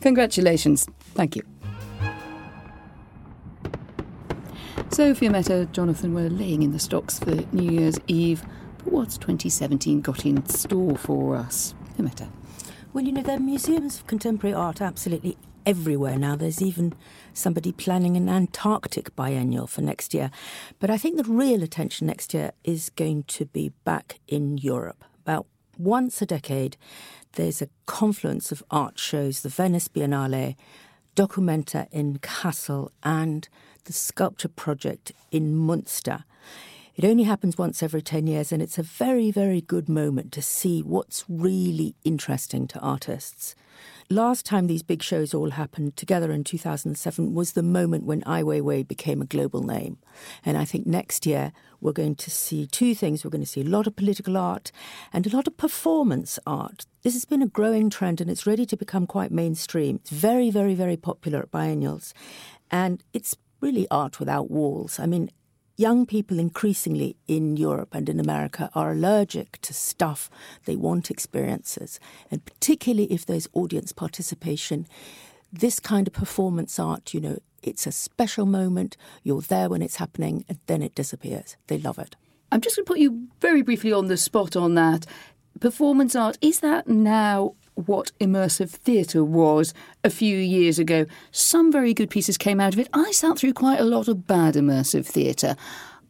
Congratulations. 0.00 0.86
Thank 1.14 1.36
you. 1.36 1.42
So 4.90 5.14
Fiammetta, 5.14 5.70
Jonathan 5.72 6.14
were 6.14 6.30
laying 6.30 6.62
in 6.62 6.72
the 6.72 6.78
stocks 6.78 7.18
for 7.18 7.34
New 7.52 7.70
Year's 7.70 7.98
Eve, 8.06 8.42
but 8.78 8.92
what's 8.92 9.18
2017 9.18 10.00
got 10.00 10.24
in 10.24 10.44
store 10.46 10.96
for 10.96 11.36
us? 11.36 11.74
Fiammetta. 11.96 12.28
Well, 12.92 13.04
you 13.04 13.12
know, 13.12 13.22
there 13.22 13.36
are 13.36 13.40
museums 13.40 14.00
of 14.00 14.06
contemporary 14.06 14.54
art 14.54 14.80
absolutely 14.80 15.36
everywhere 15.66 16.18
now. 16.18 16.34
There's 16.34 16.62
even 16.62 16.94
somebody 17.34 17.70
planning 17.70 18.16
an 18.16 18.28
Antarctic 18.28 19.14
biennial 19.14 19.66
for 19.66 19.82
next 19.82 20.14
year. 20.14 20.30
But 20.78 20.90
I 20.90 20.96
think 20.96 21.18
the 21.18 21.30
real 21.30 21.62
attention 21.62 22.06
next 22.06 22.32
year 22.32 22.52
is 22.64 22.88
going 22.90 23.24
to 23.24 23.44
be 23.44 23.68
back 23.84 24.20
in 24.26 24.56
Europe. 24.56 25.04
About 25.20 25.46
once 25.78 26.20
a 26.20 26.26
decade, 26.26 26.76
there's 27.32 27.62
a 27.62 27.68
confluence 27.86 28.50
of 28.52 28.62
art 28.70 28.98
shows 28.98 29.40
the 29.40 29.48
Venice 29.48 29.88
Biennale, 29.88 30.56
Documenta 31.14 31.86
in 31.90 32.18
Kassel, 32.18 32.90
and 33.02 33.48
the 33.84 33.92
Sculpture 33.92 34.48
Project 34.48 35.12
in 35.30 35.54
Munster. 35.54 36.24
It 36.98 37.04
only 37.04 37.22
happens 37.22 37.56
once 37.56 37.80
every 37.80 38.02
10 38.02 38.26
years, 38.26 38.50
and 38.50 38.60
it's 38.60 38.76
a 38.76 38.82
very, 38.82 39.30
very 39.30 39.60
good 39.60 39.88
moment 39.88 40.32
to 40.32 40.42
see 40.42 40.82
what's 40.82 41.24
really 41.28 41.94
interesting 42.02 42.66
to 42.68 42.80
artists. 42.80 43.54
Last 44.10 44.44
time 44.44 44.66
these 44.66 44.82
big 44.82 45.02
shows 45.02 45.32
all 45.32 45.50
happened 45.50 45.96
together 45.96 46.32
in 46.32 46.42
2007 46.42 47.34
was 47.34 47.52
the 47.52 47.62
moment 47.62 48.04
when 48.04 48.24
Ai 48.26 48.42
Weiwei 48.42 48.86
became 48.86 49.22
a 49.22 49.26
global 49.26 49.62
name. 49.62 49.98
And 50.44 50.58
I 50.58 50.64
think 50.64 50.86
next 50.86 51.24
year 51.24 51.52
we're 51.80 51.92
going 51.92 52.16
to 52.16 52.30
see 52.30 52.66
two 52.66 52.94
things. 52.94 53.24
We're 53.24 53.30
going 53.30 53.42
to 53.42 53.46
see 53.46 53.60
a 53.60 53.64
lot 53.64 53.86
of 53.86 53.96
political 53.96 54.36
art 54.36 54.72
and 55.12 55.26
a 55.26 55.36
lot 55.36 55.46
of 55.46 55.56
performance 55.56 56.38
art. 56.46 56.86
This 57.02 57.14
has 57.14 57.24
been 57.24 57.42
a 57.42 57.48
growing 57.48 57.90
trend 57.90 58.20
and 58.20 58.30
it's 58.30 58.46
ready 58.46 58.66
to 58.66 58.76
become 58.76 59.06
quite 59.06 59.30
mainstream. 59.30 59.96
It's 59.96 60.10
very, 60.10 60.50
very, 60.50 60.74
very 60.74 60.96
popular 60.96 61.40
at 61.40 61.50
biennials. 61.50 62.12
And 62.70 63.02
it's 63.12 63.36
really 63.60 63.86
art 63.90 64.18
without 64.18 64.50
walls. 64.50 64.98
I 64.98 65.06
mean, 65.06 65.30
young 65.76 66.04
people 66.04 66.40
increasingly 66.40 67.16
in 67.28 67.56
Europe 67.56 67.94
and 67.94 68.08
in 68.08 68.18
America 68.18 68.68
are 68.74 68.92
allergic 68.92 69.60
to 69.62 69.72
stuff. 69.72 70.28
They 70.64 70.74
want 70.74 71.10
experiences. 71.10 72.00
And 72.30 72.44
particularly 72.44 73.12
if 73.12 73.24
there's 73.24 73.48
audience 73.52 73.92
participation, 73.92 74.86
this 75.52 75.80
kind 75.80 76.06
of 76.06 76.12
performance 76.12 76.78
art, 76.78 77.14
you 77.14 77.20
know, 77.20 77.38
it's 77.62 77.86
a 77.86 77.92
special 77.92 78.46
moment. 78.46 78.96
You're 79.22 79.40
there 79.40 79.68
when 79.68 79.82
it's 79.82 79.96
happening, 79.96 80.44
and 80.48 80.58
then 80.66 80.82
it 80.82 80.94
disappears. 80.94 81.56
They 81.66 81.78
love 81.78 81.98
it. 81.98 82.16
I'm 82.50 82.60
just 82.60 82.76
going 82.76 82.84
to 82.84 82.88
put 82.88 82.98
you 82.98 83.28
very 83.40 83.62
briefly 83.62 83.92
on 83.92 84.06
the 84.06 84.16
spot 84.16 84.56
on 84.56 84.74
that. 84.74 85.06
Performance 85.60 86.14
art, 86.14 86.38
is 86.40 86.60
that 86.60 86.88
now 86.88 87.54
what 87.74 88.12
immersive 88.20 88.70
theatre 88.70 89.24
was 89.24 89.72
a 90.02 90.10
few 90.10 90.36
years 90.36 90.78
ago. 90.78 91.06
Some 91.30 91.70
very 91.70 91.94
good 91.94 92.10
pieces 92.10 92.36
came 92.36 92.60
out 92.60 92.72
of 92.74 92.80
it. 92.80 92.88
I 92.92 93.12
sat 93.12 93.38
through 93.38 93.52
quite 93.52 93.80
a 93.80 93.84
lot 93.84 94.08
of 94.08 94.26
bad 94.26 94.54
immersive 94.54 95.06
theatre. 95.06 95.56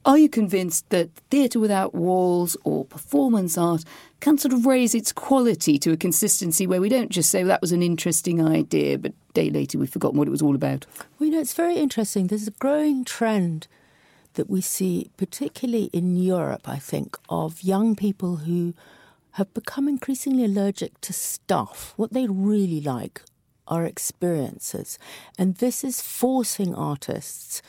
Are 0.05 0.19
you 0.19 0.29
convinced 0.29 0.89
that 0.91 1.11
theatre 1.31 1.61
without 1.61 1.95
walls 1.95 2.57
or 2.65 2.85
performance 2.85 3.59
art 3.59 3.85
can 4.21 4.39
sort 4.39 4.53
of 4.53 4.67
raise 4.67 4.95
its 4.95 5.13
quality 5.13 5.79
to 5.79 5.93
a 5.93 5.97
consistency 5.97 6.67
where 6.67 6.81
we 6.81 6.89
don't 6.89 7.11
just 7.11 7.31
say 7.31 7.43
well, 7.43 7.49
that 7.49 7.61
was 7.61 7.73
an 7.73 7.83
interesting 7.83 8.45
idea, 8.45 8.99
but 8.99 9.13
a 9.13 9.33
day 9.33 9.51
later 9.51 9.79
we've 9.79 9.91
forgotten 9.91 10.19
what 10.19 10.29
it 10.29 10.33
was 10.33 10.43
all 10.43 10.55
about? 10.55 10.87
Well, 11.19 11.29
you 11.29 11.35
know, 11.35 11.41
it's 11.41 11.55
very 11.55 11.77
interesting. 11.77 12.27
There's 12.27 12.49
a 12.49 12.53
growing 12.53 13.05
trend 13.05 13.67
that 14.35 14.49
we 14.49 14.61
see, 14.61 15.11
particularly 15.17 15.91
in 15.93 16.17
Europe, 16.17 16.69
I 16.69 16.79
think, 16.79 17.17
of 17.29 17.63
young 17.63 17.97
people 17.97 18.37
who 18.37 18.75
have 19.33 19.53
become 19.53 19.89
increasingly 19.89 20.45
allergic 20.45 21.01
to 21.03 21.13
stuff. 21.13 21.93
What 21.97 22.13
they 22.13 22.27
really 22.27 22.81
like 22.81 23.23
are 23.67 23.85
experiences. 23.85 24.99
And 25.39 25.57
this 25.57 25.85
is 25.85 26.01
forcing 26.01 26.75
artists 26.75 27.63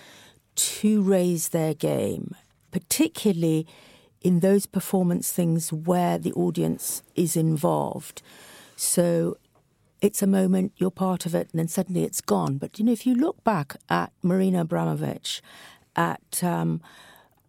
to 0.60 1.02
raise 1.02 1.50
their 1.50 1.74
game, 1.74 2.36
particularly 2.72 3.66
in 4.22 4.42
those 4.42 4.66
performance 4.66 5.32
things 5.32 5.72
where 5.72 6.18
the 6.18 6.34
audience 6.34 7.02
is 7.16 7.38
involved. 7.38 8.22
So 8.76 9.38
it's 10.02 10.22
a 10.22 10.28
moment, 10.28 10.74
you're 10.78 10.92
part 10.92 11.26
of 11.26 11.34
it, 11.34 11.50
and 11.52 11.60
then 11.60 11.68
suddenly 11.68 12.04
it's 12.04 12.22
gone. 12.22 12.58
But 12.58 12.78
you 12.78 12.86
know, 12.86 12.92
if 12.92 13.06
you 13.06 13.16
look 13.16 13.44
back 13.44 13.78
at 13.90 14.12
Marina 14.22 14.66
Abramovic, 14.66 15.42
at 15.96 16.44
um, 16.44 16.82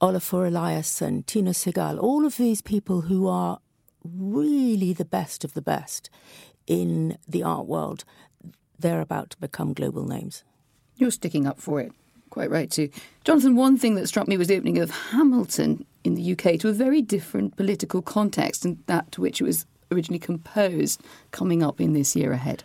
Olafur 0.00 0.48
Eliasson, 0.50 1.26
Tino 1.26 1.50
Sehgal, 1.50 2.00
all 2.00 2.24
of 2.24 2.36
these 2.36 2.62
people 2.62 3.02
who 3.02 3.28
are 3.28 3.58
really 4.04 4.92
the 4.92 5.04
best 5.04 5.44
of 5.44 5.54
the 5.54 5.62
best 5.62 6.10
in 6.66 7.18
the 7.28 7.42
art 7.42 7.66
world, 7.66 8.04
they're 8.78 9.00
about 9.00 9.30
to 9.30 9.36
become 9.38 9.72
global 9.72 10.06
names. 10.06 10.44
You're 10.96 11.10
sticking 11.10 11.46
up 11.46 11.60
for 11.60 11.80
it. 11.80 11.92
Quite 12.30 12.50
right, 12.50 12.70
too. 12.70 12.88
Jonathan, 13.24 13.56
one 13.56 13.76
thing 13.76 13.96
that 13.96 14.06
struck 14.06 14.28
me 14.28 14.36
was 14.36 14.48
the 14.48 14.56
opening 14.56 14.78
of 14.78 14.90
Hamilton 14.90 15.84
in 16.04 16.14
the 16.14 16.32
UK 16.32 16.58
to 16.60 16.68
a 16.68 16.72
very 16.72 17.02
different 17.02 17.56
political 17.56 18.02
context 18.02 18.64
and 18.64 18.78
that 18.86 19.10
to 19.12 19.20
which 19.20 19.40
it 19.40 19.44
was 19.44 19.66
originally 19.92 20.20
composed 20.20 21.02
coming 21.32 21.62
up 21.62 21.80
in 21.80 21.92
this 21.92 22.14
year 22.14 22.32
ahead. 22.32 22.62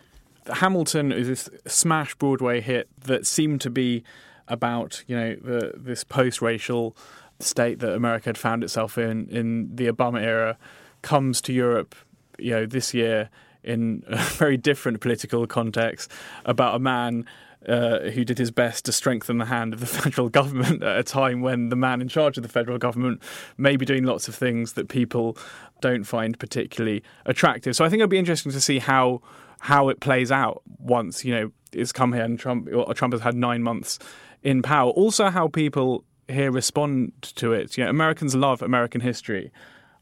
Hamilton 0.52 1.10
is 1.10 1.26
this 1.26 1.50
smash 1.66 2.14
Broadway 2.14 2.60
hit 2.60 2.88
that 3.02 3.26
seemed 3.26 3.60
to 3.62 3.70
be 3.70 4.04
about, 4.48 5.02
you 5.08 5.16
know, 5.16 5.34
the, 5.34 5.72
this 5.76 6.04
post-racial 6.04 6.96
state 7.40 7.80
that 7.80 7.92
America 7.92 8.28
had 8.28 8.38
found 8.38 8.62
itself 8.62 8.96
in 8.96 9.28
in 9.28 9.74
the 9.74 9.88
Obama 9.88 10.22
era 10.22 10.56
comes 11.02 11.40
to 11.42 11.52
Europe, 11.52 11.94
you 12.38 12.52
know, 12.52 12.66
this 12.66 12.94
year 12.94 13.28
in 13.62 14.04
a 14.06 14.16
very 14.38 14.56
different 14.56 15.00
political 15.00 15.46
context 15.46 16.10
about 16.44 16.76
a 16.76 16.78
man 16.78 17.26
uh, 17.68 18.10
who 18.10 18.24
did 18.24 18.38
his 18.38 18.50
best 18.50 18.84
to 18.84 18.92
strengthen 18.92 19.38
the 19.38 19.46
hand 19.46 19.74
of 19.74 19.80
the 19.80 19.86
federal 20.02 20.28
government 20.28 20.82
at 20.82 20.98
a 20.98 21.02
time 21.02 21.40
when 21.40 21.68
the 21.68 21.76
man 21.76 22.00
in 22.00 22.08
charge 22.08 22.36
of 22.36 22.42
the 22.42 22.48
federal 22.48 22.78
government 22.78 23.22
may 23.56 23.76
be 23.76 23.84
doing 23.84 24.04
lots 24.04 24.28
of 24.28 24.34
things 24.34 24.74
that 24.74 24.88
people 24.88 25.36
don't 25.80 26.04
find 26.04 26.38
particularly 26.38 27.02
attractive. 27.24 27.76
So 27.76 27.84
I 27.84 27.88
think 27.88 28.00
it'll 28.00 28.08
be 28.08 28.18
interesting 28.18 28.52
to 28.52 28.60
see 28.60 28.78
how 28.78 29.20
how 29.60 29.88
it 29.88 30.00
plays 30.00 30.30
out 30.30 30.62
once 30.78 31.24
you 31.24 31.34
know 31.34 31.50
it's 31.72 31.90
come 31.92 32.12
here 32.12 32.22
and 32.22 32.38
Trump 32.38 32.68
or 32.72 32.92
Trump 32.94 33.12
has 33.14 33.22
had 33.22 33.34
nine 33.34 33.62
months 33.62 33.98
in 34.42 34.62
power. 34.62 34.90
Also, 34.90 35.30
how 35.30 35.48
people 35.48 36.04
here 36.28 36.50
respond 36.50 37.12
to 37.22 37.52
it. 37.52 37.76
You 37.76 37.84
know, 37.84 37.90
Americans 37.90 38.34
love 38.34 38.62
American 38.62 39.00
history. 39.00 39.52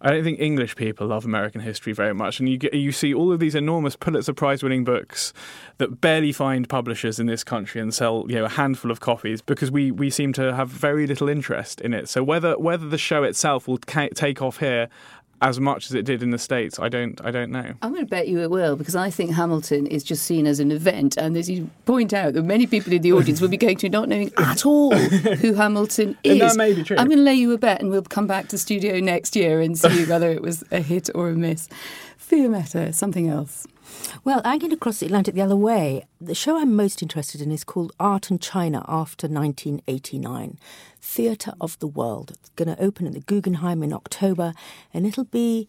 I 0.04 0.10
don't 0.10 0.22
think 0.22 0.38
English 0.38 0.76
people 0.76 1.06
love 1.06 1.24
American 1.24 1.62
history 1.62 1.94
very 1.94 2.12
much, 2.12 2.38
and 2.38 2.46
you 2.46 2.58
get, 2.58 2.74
you 2.74 2.92
see 2.92 3.14
all 3.14 3.32
of 3.32 3.40
these 3.40 3.54
enormous 3.54 3.96
Pulitzer 3.96 4.34
Prize 4.34 4.62
winning 4.62 4.84
books 4.84 5.32
that 5.78 6.02
barely 6.02 6.30
find 6.30 6.68
publishers 6.68 7.18
in 7.18 7.24
this 7.26 7.42
country 7.42 7.80
and 7.80 7.92
sell 7.94 8.26
you 8.28 8.34
know 8.34 8.44
a 8.44 8.50
handful 8.50 8.90
of 8.90 9.00
copies 9.00 9.40
because 9.40 9.70
we, 9.70 9.90
we 9.90 10.10
seem 10.10 10.34
to 10.34 10.54
have 10.54 10.68
very 10.68 11.06
little 11.06 11.30
interest 11.30 11.80
in 11.80 11.94
it. 11.94 12.10
So 12.10 12.22
whether 12.22 12.58
whether 12.58 12.86
the 12.86 12.98
show 12.98 13.22
itself 13.22 13.66
will 13.66 13.78
take 13.78 14.42
off 14.42 14.58
here 14.58 14.90
as 15.42 15.60
much 15.60 15.86
as 15.86 15.94
it 15.94 16.04
did 16.04 16.22
in 16.22 16.30
the 16.30 16.38
states. 16.38 16.78
I 16.78 16.88
don't. 16.88 17.20
I 17.24 17.30
don't 17.30 17.50
know. 17.50 17.74
I'm 17.82 17.92
going 17.92 18.04
to 18.04 18.10
bet 18.10 18.28
you 18.28 18.40
it 18.40 18.50
will 18.50 18.76
because 18.76 18.96
I 18.96 19.10
think 19.10 19.32
Hamilton 19.32 19.86
is 19.86 20.02
just 20.02 20.24
seen 20.24 20.46
as 20.46 20.60
an 20.60 20.70
event, 20.70 21.16
and 21.16 21.36
as 21.36 21.50
you 21.50 21.70
point 21.86 22.12
out, 22.12 22.34
that 22.34 22.42
many 22.44 22.66
people 22.66 22.92
in 22.92 23.02
the 23.02 23.12
audience 23.12 23.40
will 23.40 23.48
be 23.48 23.56
going 23.56 23.76
to 23.78 23.88
not 23.88 24.08
knowing 24.08 24.32
at 24.38 24.64
all 24.64 24.94
who 24.96 25.54
Hamilton 25.54 26.16
is. 26.24 26.40
that 26.40 26.56
may 26.56 26.72
be 26.72 26.82
true. 26.82 26.96
I'm 26.98 27.06
going 27.06 27.18
to 27.18 27.24
lay 27.24 27.34
you 27.34 27.52
a 27.52 27.58
bet, 27.58 27.80
and 27.80 27.90
we'll 27.90 28.02
come 28.02 28.26
back 28.26 28.48
to 28.48 28.58
studio 28.58 29.00
next 29.00 29.36
year 29.36 29.60
and 29.60 29.78
see 29.78 30.04
whether 30.08 30.30
it 30.30 30.42
was 30.42 30.64
a 30.70 30.80
hit 30.80 31.10
or 31.14 31.28
a 31.28 31.34
miss. 31.34 31.68
Fiammetta, 32.18 32.94
something 32.94 33.28
else. 33.28 33.66
Well, 34.24 34.40
I'm 34.44 34.58
going 34.58 34.70
to 34.70 34.76
cross 34.76 35.00
the 35.00 35.06
Atlantic 35.06 35.34
the 35.34 35.42
other 35.42 35.56
way. 35.56 36.06
The 36.20 36.34
show 36.34 36.58
I'm 36.58 36.74
most 36.74 37.02
interested 37.02 37.40
in 37.40 37.52
is 37.52 37.64
called 37.64 37.92
Art 38.00 38.30
and 38.30 38.40
China 38.40 38.84
After 38.88 39.26
1989 39.26 40.58
Theatre 41.00 41.52
of 41.60 41.78
the 41.78 41.86
World. 41.86 42.30
It's 42.32 42.48
going 42.50 42.74
to 42.74 42.82
open 42.82 43.06
at 43.06 43.12
the 43.12 43.20
Guggenheim 43.20 43.82
in 43.82 43.92
October, 43.92 44.54
and 44.92 45.06
it'll 45.06 45.24
be 45.24 45.68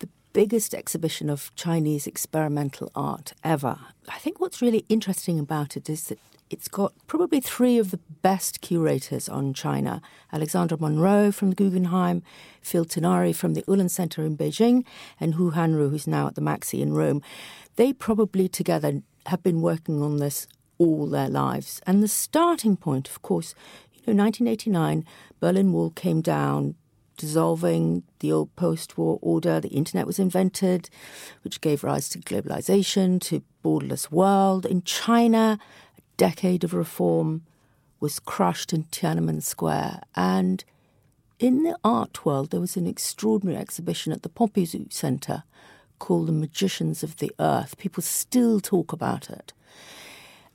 the 0.00 0.08
biggest 0.32 0.74
exhibition 0.74 1.30
of 1.30 1.54
Chinese 1.56 2.06
experimental 2.06 2.90
art 2.94 3.32
ever. 3.42 3.78
I 4.08 4.18
think 4.18 4.40
what's 4.40 4.60
really 4.60 4.84
interesting 4.88 5.38
about 5.38 5.76
it 5.76 5.88
is 5.88 6.08
that 6.08 6.18
it's 6.54 6.68
got 6.68 6.92
probably 7.08 7.40
three 7.40 7.78
of 7.78 7.90
the 7.90 7.98
best 8.22 8.60
curators 8.60 9.28
on 9.28 9.54
China 9.54 10.00
Alexandra 10.32 10.78
Munroe 10.78 11.32
from 11.32 11.52
Guggenheim, 11.52 12.22
Phil 12.62 12.84
Tinari 12.84 13.34
from 13.34 13.54
the 13.54 13.64
Ullens 13.66 13.92
Center 13.92 14.24
in 14.24 14.36
Beijing, 14.36 14.84
and 15.18 15.34
Hou 15.34 15.50
Hanru, 15.50 15.90
who's 15.90 16.06
now 16.06 16.28
at 16.28 16.36
the 16.36 16.40
MAXXI 16.40 16.80
in 16.80 16.92
Rome. 16.92 17.22
They 17.74 17.92
probably 17.92 18.48
together 18.48 19.02
have 19.26 19.42
been 19.42 19.62
working 19.62 20.00
on 20.00 20.18
this 20.18 20.46
all 20.78 21.08
their 21.08 21.28
lives. 21.28 21.80
And 21.88 22.04
the 22.04 22.08
starting 22.08 22.76
point, 22.76 23.08
of 23.08 23.20
course, 23.20 23.56
you 23.92 24.14
know, 24.14 24.22
1989, 24.22 25.04
Berlin 25.40 25.72
Wall 25.72 25.90
came 25.90 26.20
down, 26.20 26.76
dissolving 27.16 28.04
the 28.20 28.30
old 28.30 28.54
post 28.54 28.96
war 28.96 29.18
order. 29.22 29.58
The 29.58 29.70
internet 29.70 30.06
was 30.06 30.20
invented, 30.20 30.88
which 31.42 31.60
gave 31.60 31.82
rise 31.82 32.08
to 32.10 32.20
globalization, 32.20 33.20
to 33.22 33.42
borderless 33.64 34.12
world. 34.12 34.66
In 34.66 34.82
China, 34.82 35.58
decade 36.16 36.64
of 36.64 36.74
reform 36.74 37.42
was 38.00 38.18
crushed 38.18 38.72
in 38.72 38.84
Tiananmen 38.84 39.42
Square. 39.42 40.02
And 40.14 40.64
in 41.38 41.62
the 41.62 41.76
art 41.82 42.24
world, 42.24 42.50
there 42.50 42.60
was 42.60 42.76
an 42.76 42.86
extraordinary 42.86 43.58
exhibition 43.58 44.12
at 44.12 44.22
the 44.22 44.28
Pompidou 44.28 44.92
Center 44.92 45.44
called 45.98 46.28
The 46.28 46.32
Magicians 46.32 47.02
of 47.02 47.16
the 47.16 47.32
Earth. 47.38 47.78
People 47.78 48.02
still 48.02 48.60
talk 48.60 48.92
about 48.92 49.30
it. 49.30 49.52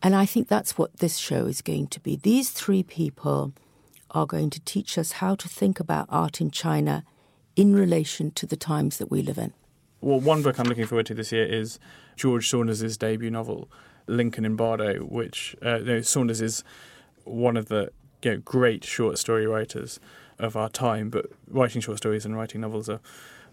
And 0.01 0.15
I 0.15 0.25
think 0.25 0.47
that's 0.47 0.77
what 0.77 0.97
this 0.97 1.17
show 1.17 1.45
is 1.45 1.61
going 1.61 1.87
to 1.87 1.99
be. 1.99 2.15
These 2.15 2.51
three 2.51 2.83
people 2.83 3.53
are 4.11 4.25
going 4.25 4.49
to 4.51 4.59
teach 4.61 4.97
us 4.97 5.13
how 5.13 5.35
to 5.35 5.49
think 5.49 5.79
about 5.79 6.07
art 6.09 6.39
in 6.39 6.51
China 6.51 7.03
in 7.55 7.75
relation 7.75 8.31
to 8.31 8.45
the 8.45 8.55
times 8.55 8.97
that 8.97 9.11
we 9.11 9.21
live 9.21 9.37
in. 9.37 9.53
Well, 10.01 10.19
one 10.19 10.41
book 10.41 10.57
I'm 10.57 10.67
looking 10.67 10.85
forward 10.85 11.07
to 11.07 11.13
this 11.13 11.31
year 11.31 11.45
is 11.45 11.77
George 12.15 12.47
Saunders' 12.47 12.95
debut 12.95 13.29
novel, 13.29 13.69
Lincoln 14.09 14.45
in 14.45 14.55
Bardo, 14.55 14.99
which 14.99 15.55
uh, 15.61 15.79
no, 15.79 16.01
Saunders 16.01 16.41
is 16.41 16.63
one 17.23 17.57
of 17.57 17.67
the 17.67 17.91
you 18.21 18.31
know, 18.31 18.37
great 18.37 18.83
short 18.83 19.17
story 19.17 19.45
writers 19.45 19.99
of 20.37 20.55
our 20.55 20.69
time, 20.69 21.09
but 21.09 21.27
writing 21.47 21.81
short 21.81 21.97
stories 21.97 22.25
and 22.25 22.35
writing 22.35 22.61
novels 22.61 22.89
are 22.89 22.99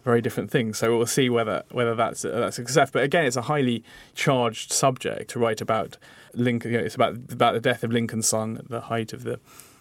very 0.05 0.21
different 0.21 0.51
things. 0.51 0.79
So 0.79 0.97
we'll 0.97 1.07
see 1.07 1.29
whether 1.29 1.65
whether 1.71 1.95
that's 1.95 2.25
uh, 2.25 2.31
that's 2.31 2.59
a 2.59 2.63
success. 2.63 2.91
But 2.91 3.03
again, 3.03 3.25
it's 3.25 3.37
a 3.37 3.43
highly 3.43 3.85
charged 4.15 4.73
subject 4.73 5.31
to 5.31 5.39
write 5.39 5.61
about 5.61 5.99
Lincoln. 6.33 6.73
You 6.73 6.79
know, 6.79 6.85
it's 6.85 6.95
about 6.95 7.17
about 7.31 7.55
the 7.55 7.61
death 7.61 7.83
of 7.83 7.93
Lincoln's 7.93 8.29
son 8.29 8.57
at 8.59 8.69
the 8.69 8.83
height 8.83 9.13
of 9.13 9.25
the 9.25 9.41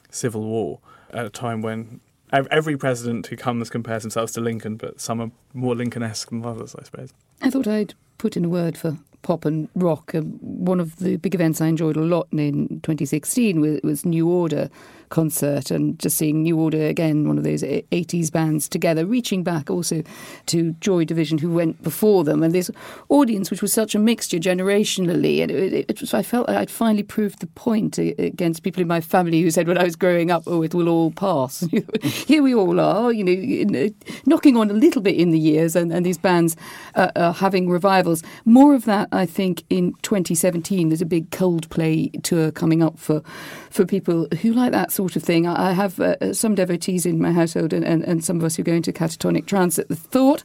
Civil 0.09 0.43
War, 0.43 0.79
at 1.11 1.25
a 1.25 1.29
time 1.29 1.61
when 1.61 2.01
every 2.33 2.75
president 2.75 3.27
who 3.27 3.37
comes 3.37 3.69
compares 3.69 4.01
themselves 4.01 4.33
to 4.33 4.41
Lincoln, 4.41 4.75
but 4.77 4.99
some 4.99 5.21
are 5.21 5.31
more 5.53 5.75
Lincoln-esque 5.75 6.29
than 6.29 6.43
others, 6.45 6.75
I 6.77 6.83
suppose. 6.83 7.13
I 7.41 7.49
thought 7.49 7.67
I'd 7.67 7.93
put 8.17 8.35
in 8.35 8.45
a 8.45 8.49
word 8.49 8.77
for 8.77 8.97
pop 9.25 9.43
and 9.43 9.67
rock. 9.75 10.13
Um, 10.13 10.37
one 10.41 10.79
of 10.79 10.97
the 10.97 11.17
big 11.17 11.33
events 11.33 11.59
I 11.59 11.67
enjoyed 11.67 11.97
a 11.97 12.01
lot 12.01 12.27
in 12.31 12.67
2016 12.83 13.59
was, 13.59 13.79
was 13.83 14.05
New 14.05 14.29
Order 14.29 14.69
concert 15.09 15.71
and 15.71 15.97
just 15.99 16.17
seeing 16.17 16.43
New 16.43 16.59
Order 16.59 16.85
again, 16.87 17.27
one 17.27 17.37
of 17.37 17.43
those 17.43 17.63
80s 17.63 18.31
bands 18.31 18.67
together, 18.67 19.05
reaching 19.05 19.43
back 19.43 19.69
also 19.69 20.03
to 20.47 20.73
Joy 20.73 21.05
Division 21.05 21.37
who 21.37 21.51
went 21.51 21.81
before 21.83 22.23
them. 22.23 22.43
And 22.43 22.53
this 22.53 22.69
audience, 23.09 23.51
which 23.51 23.61
was 23.61 23.73
such 23.73 23.95
a 23.95 23.99
mixture 23.99 24.37
generationally, 24.37 25.41
and 25.41 25.51
it, 25.51 25.89
it 25.89 26.01
was, 26.01 26.13
I 26.13 26.21
felt 26.21 26.49
I'd 26.49 26.71
finally 26.71 27.03
proved 27.03 27.39
the 27.39 27.47
point 27.47 27.97
against 27.97 28.63
people 28.63 28.81
in 28.81 28.87
my 28.87 29.01
family 29.01 29.41
who 29.41 29.51
said 29.51 29.67
when 29.67 29.77
I 29.77 29.83
was 29.83 29.95
growing 29.95 30.31
up, 30.31 30.43
oh, 30.47 30.61
it 30.61 30.73
will 30.73 30.89
all 30.89 31.11
pass. 31.11 31.65
Here 32.01 32.43
we 32.43 32.53
all 32.53 32.79
are, 32.79 33.11
you 33.11 33.23
know, 33.23 33.89
knocking 34.25 34.57
on 34.57 34.69
a 34.69 34.73
little 34.73 35.01
bit 35.01 35.15
in 35.15 35.31
the 35.31 35.39
years, 35.39 35.75
and, 35.75 35.91
and 35.91 36.05
these 36.05 36.17
bands 36.17 36.55
uh, 36.95 37.11
are 37.15 37.33
having 37.33 37.69
revivals. 37.69 38.23
More 38.45 38.75
of 38.75 38.85
that, 38.85 39.07
I 39.15 39.25
think, 39.25 39.63
in 39.69 39.93
2017. 40.01 40.89
There's 40.89 41.01
a 41.01 41.05
big 41.05 41.29
Coldplay 41.31 42.21
tour 42.23 42.51
coming 42.51 42.83
up 42.83 42.99
for, 42.99 43.21
for 43.69 43.85
people 43.85 44.27
who 44.41 44.53
like 44.53 44.71
that 44.73 44.91
sort 44.91 45.15
of 45.15 45.23
thing. 45.23 45.47
I 45.47 45.71
have 45.71 45.99
uh, 45.99 46.33
some 46.33 46.55
devotees 46.55 47.05
in 47.05 47.19
my 47.19 47.31
household 47.31 47.73
and, 47.73 47.85
and, 47.85 48.03
and, 48.03 48.23
some 48.23 48.37
of 48.37 48.43
us 48.43 48.55
who 48.55 48.63
go 48.63 48.73
into 48.73 48.91
catatonic 48.91 49.45
trance 49.45 49.79
at 49.79 49.87
the 49.87 49.95
thought, 49.95 50.43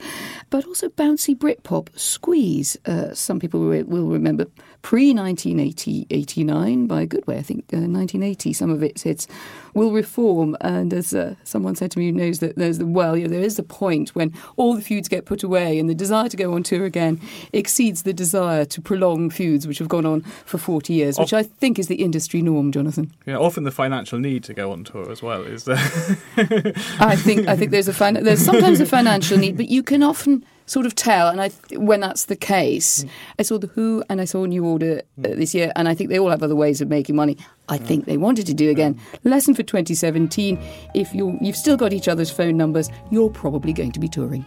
but 0.50 0.66
also 0.66 0.88
bouncy 0.88 1.35
Britpop, 1.35 1.88
Squeeze. 1.98 2.76
Uh, 2.87 3.14
some 3.14 3.40
people 3.40 3.61
will 3.61 4.06
remember 4.06 4.46
pre 4.83 5.12
1989 5.12 6.87
by 6.87 7.03
a 7.03 7.07
good 7.07 7.27
way, 7.27 7.38
I 7.38 7.43
think 7.43 7.64
uh, 7.73 7.79
1980, 7.79 8.53
some 8.53 8.71
of 8.71 8.83
its 8.83 9.03
hits 9.03 9.27
will 9.75 9.93
reform. 9.93 10.57
And 10.61 10.93
as 10.93 11.14
uh, 11.14 11.35
someone 11.45 11.77
said 11.77 11.90
to 11.93 11.99
me 11.99 12.07
who 12.07 12.12
knows 12.12 12.38
that 12.40 12.57
there's 12.57 12.79
the 12.79 12.87
well, 12.87 13.16
you 13.16 13.25
know, 13.25 13.31
there 13.31 13.43
is 13.43 13.59
a 13.59 13.62
point 13.62 14.11
when 14.11 14.33
all 14.57 14.75
the 14.75 14.83
feuds 14.83 15.09
get 15.09 15.27
put 15.27 15.43
away 15.43 15.79
and 15.79 15.88
the 15.88 15.95
desire 15.95 16.29
to 16.29 16.37
go 16.37 16.55
on 16.55 16.62
tour 16.62 16.85
again 16.85 17.21
exceeds 17.53 18.03
the 18.03 18.12
desire 18.12 18.64
to 18.64 18.81
prolong 18.81 19.31
feuds 19.31 19.66
which 19.66 19.79
have 19.79 19.88
gone 19.88 20.07
on 20.07 20.23
for 20.45 20.59
40 20.59 20.93
years, 20.93 21.19
which 21.19 21.33
I 21.33 21.43
think 21.43 21.79
is 21.79 21.88
the 21.88 21.97
industry 21.97 22.43
norm, 22.43 22.73
Jonathan. 22.73 23.12
Yeah, 23.27 23.37
often 23.37 23.64
the 23.64 23.71
financial 23.71 24.19
need 24.19 24.45
to 24.45 24.55
go 24.55 24.73
on 24.73 24.85
tour 24.85 25.11
as 25.11 25.23
well 25.23 25.43
is 25.43 25.64
there. 25.64 25.77
I 26.99 27.16
think 27.16 27.49
I 27.49 27.57
think 27.57 27.71
there's 27.71 27.88
a 27.88 27.95
fin- 27.95 28.23
there's 28.25 28.45
sometimes 28.45 28.81
a 28.81 28.87
financial 28.87 29.38
need, 29.38 29.57
but 29.57 29.69
you 29.69 29.83
can 29.83 30.03
often 30.03 30.45
sort 30.70 30.87
of 30.87 30.94
tell. 30.94 31.28
And 31.28 31.40
I, 31.40 31.48
when 31.72 32.00
that's 32.00 32.26
the 32.26 32.37
case, 32.37 33.04
mm. 33.04 33.11
I 33.38 33.42
saw 33.42 33.59
the 33.59 33.66
Who 33.66 34.04
and 34.09 34.20
I 34.20 34.24
saw 34.24 34.44
New 34.44 34.64
Order 34.64 35.02
uh, 35.18 35.22
mm. 35.22 35.37
this 35.37 35.54
year, 35.54 35.72
and 35.74 35.88
I 35.88 35.94
think 35.94 36.11
they 36.11 36.18
all 36.18 36.30
have 36.30 36.42
other 36.42 36.56
ways 36.56 36.80
of 36.80 36.88
making 36.88 37.16
money. 37.16 37.37
I 37.68 37.78
mm. 37.78 37.87
think 37.87 38.04
they 38.04 38.16
wanted 38.16 38.46
to 38.46 38.54
do 38.54 38.70
again. 38.70 39.00
Lesson 39.24 39.54
for 39.54 39.64
2017: 39.64 40.59
If 40.94 41.12
you 41.12 41.37
you've 41.40 41.56
still 41.56 41.76
got 41.76 41.92
each 41.92 42.09
other's 42.09 42.30
phone 42.30 42.56
numbers, 42.56 42.88
you're 43.11 43.30
probably 43.30 43.72
going 43.72 43.92
to 43.92 44.00
be 44.00 44.09
touring. 44.09 44.44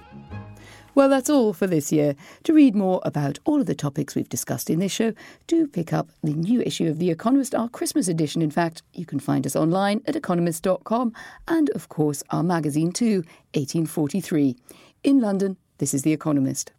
Well, 0.95 1.09
that's 1.09 1.29
all 1.29 1.53
for 1.53 1.65
this 1.65 1.91
year. 1.91 2.15
To 2.43 2.53
read 2.53 2.75
more 2.75 3.01
about 3.03 3.39
all 3.45 3.59
of 3.59 3.65
the 3.65 3.73
topics 3.73 4.13
we've 4.13 4.29
discussed 4.29 4.69
in 4.69 4.77
this 4.77 4.91
show, 4.91 5.13
do 5.47 5.65
pick 5.65 5.91
up 5.91 6.09
the 6.21 6.35
new 6.35 6.61
issue 6.61 6.87
of 6.87 6.99
The 6.99 7.09
Economist, 7.09 7.55
our 7.55 7.67
Christmas 7.67 8.07
edition. 8.07 8.43
In 8.43 8.51
fact, 8.51 8.83
you 8.93 9.03
can 9.03 9.19
find 9.19 9.47
us 9.47 9.55
online 9.55 10.03
at 10.05 10.15
economist.com 10.15 11.11
and, 11.47 11.71
of 11.71 11.89
course, 11.89 12.21
our 12.29 12.43
magazine 12.43 12.91
too, 12.91 13.23
1843. 13.55 14.55
In 15.03 15.19
London, 15.19 15.57
this 15.83 15.93
is 15.93 16.03
The 16.03 16.13
Economist. 16.13 16.71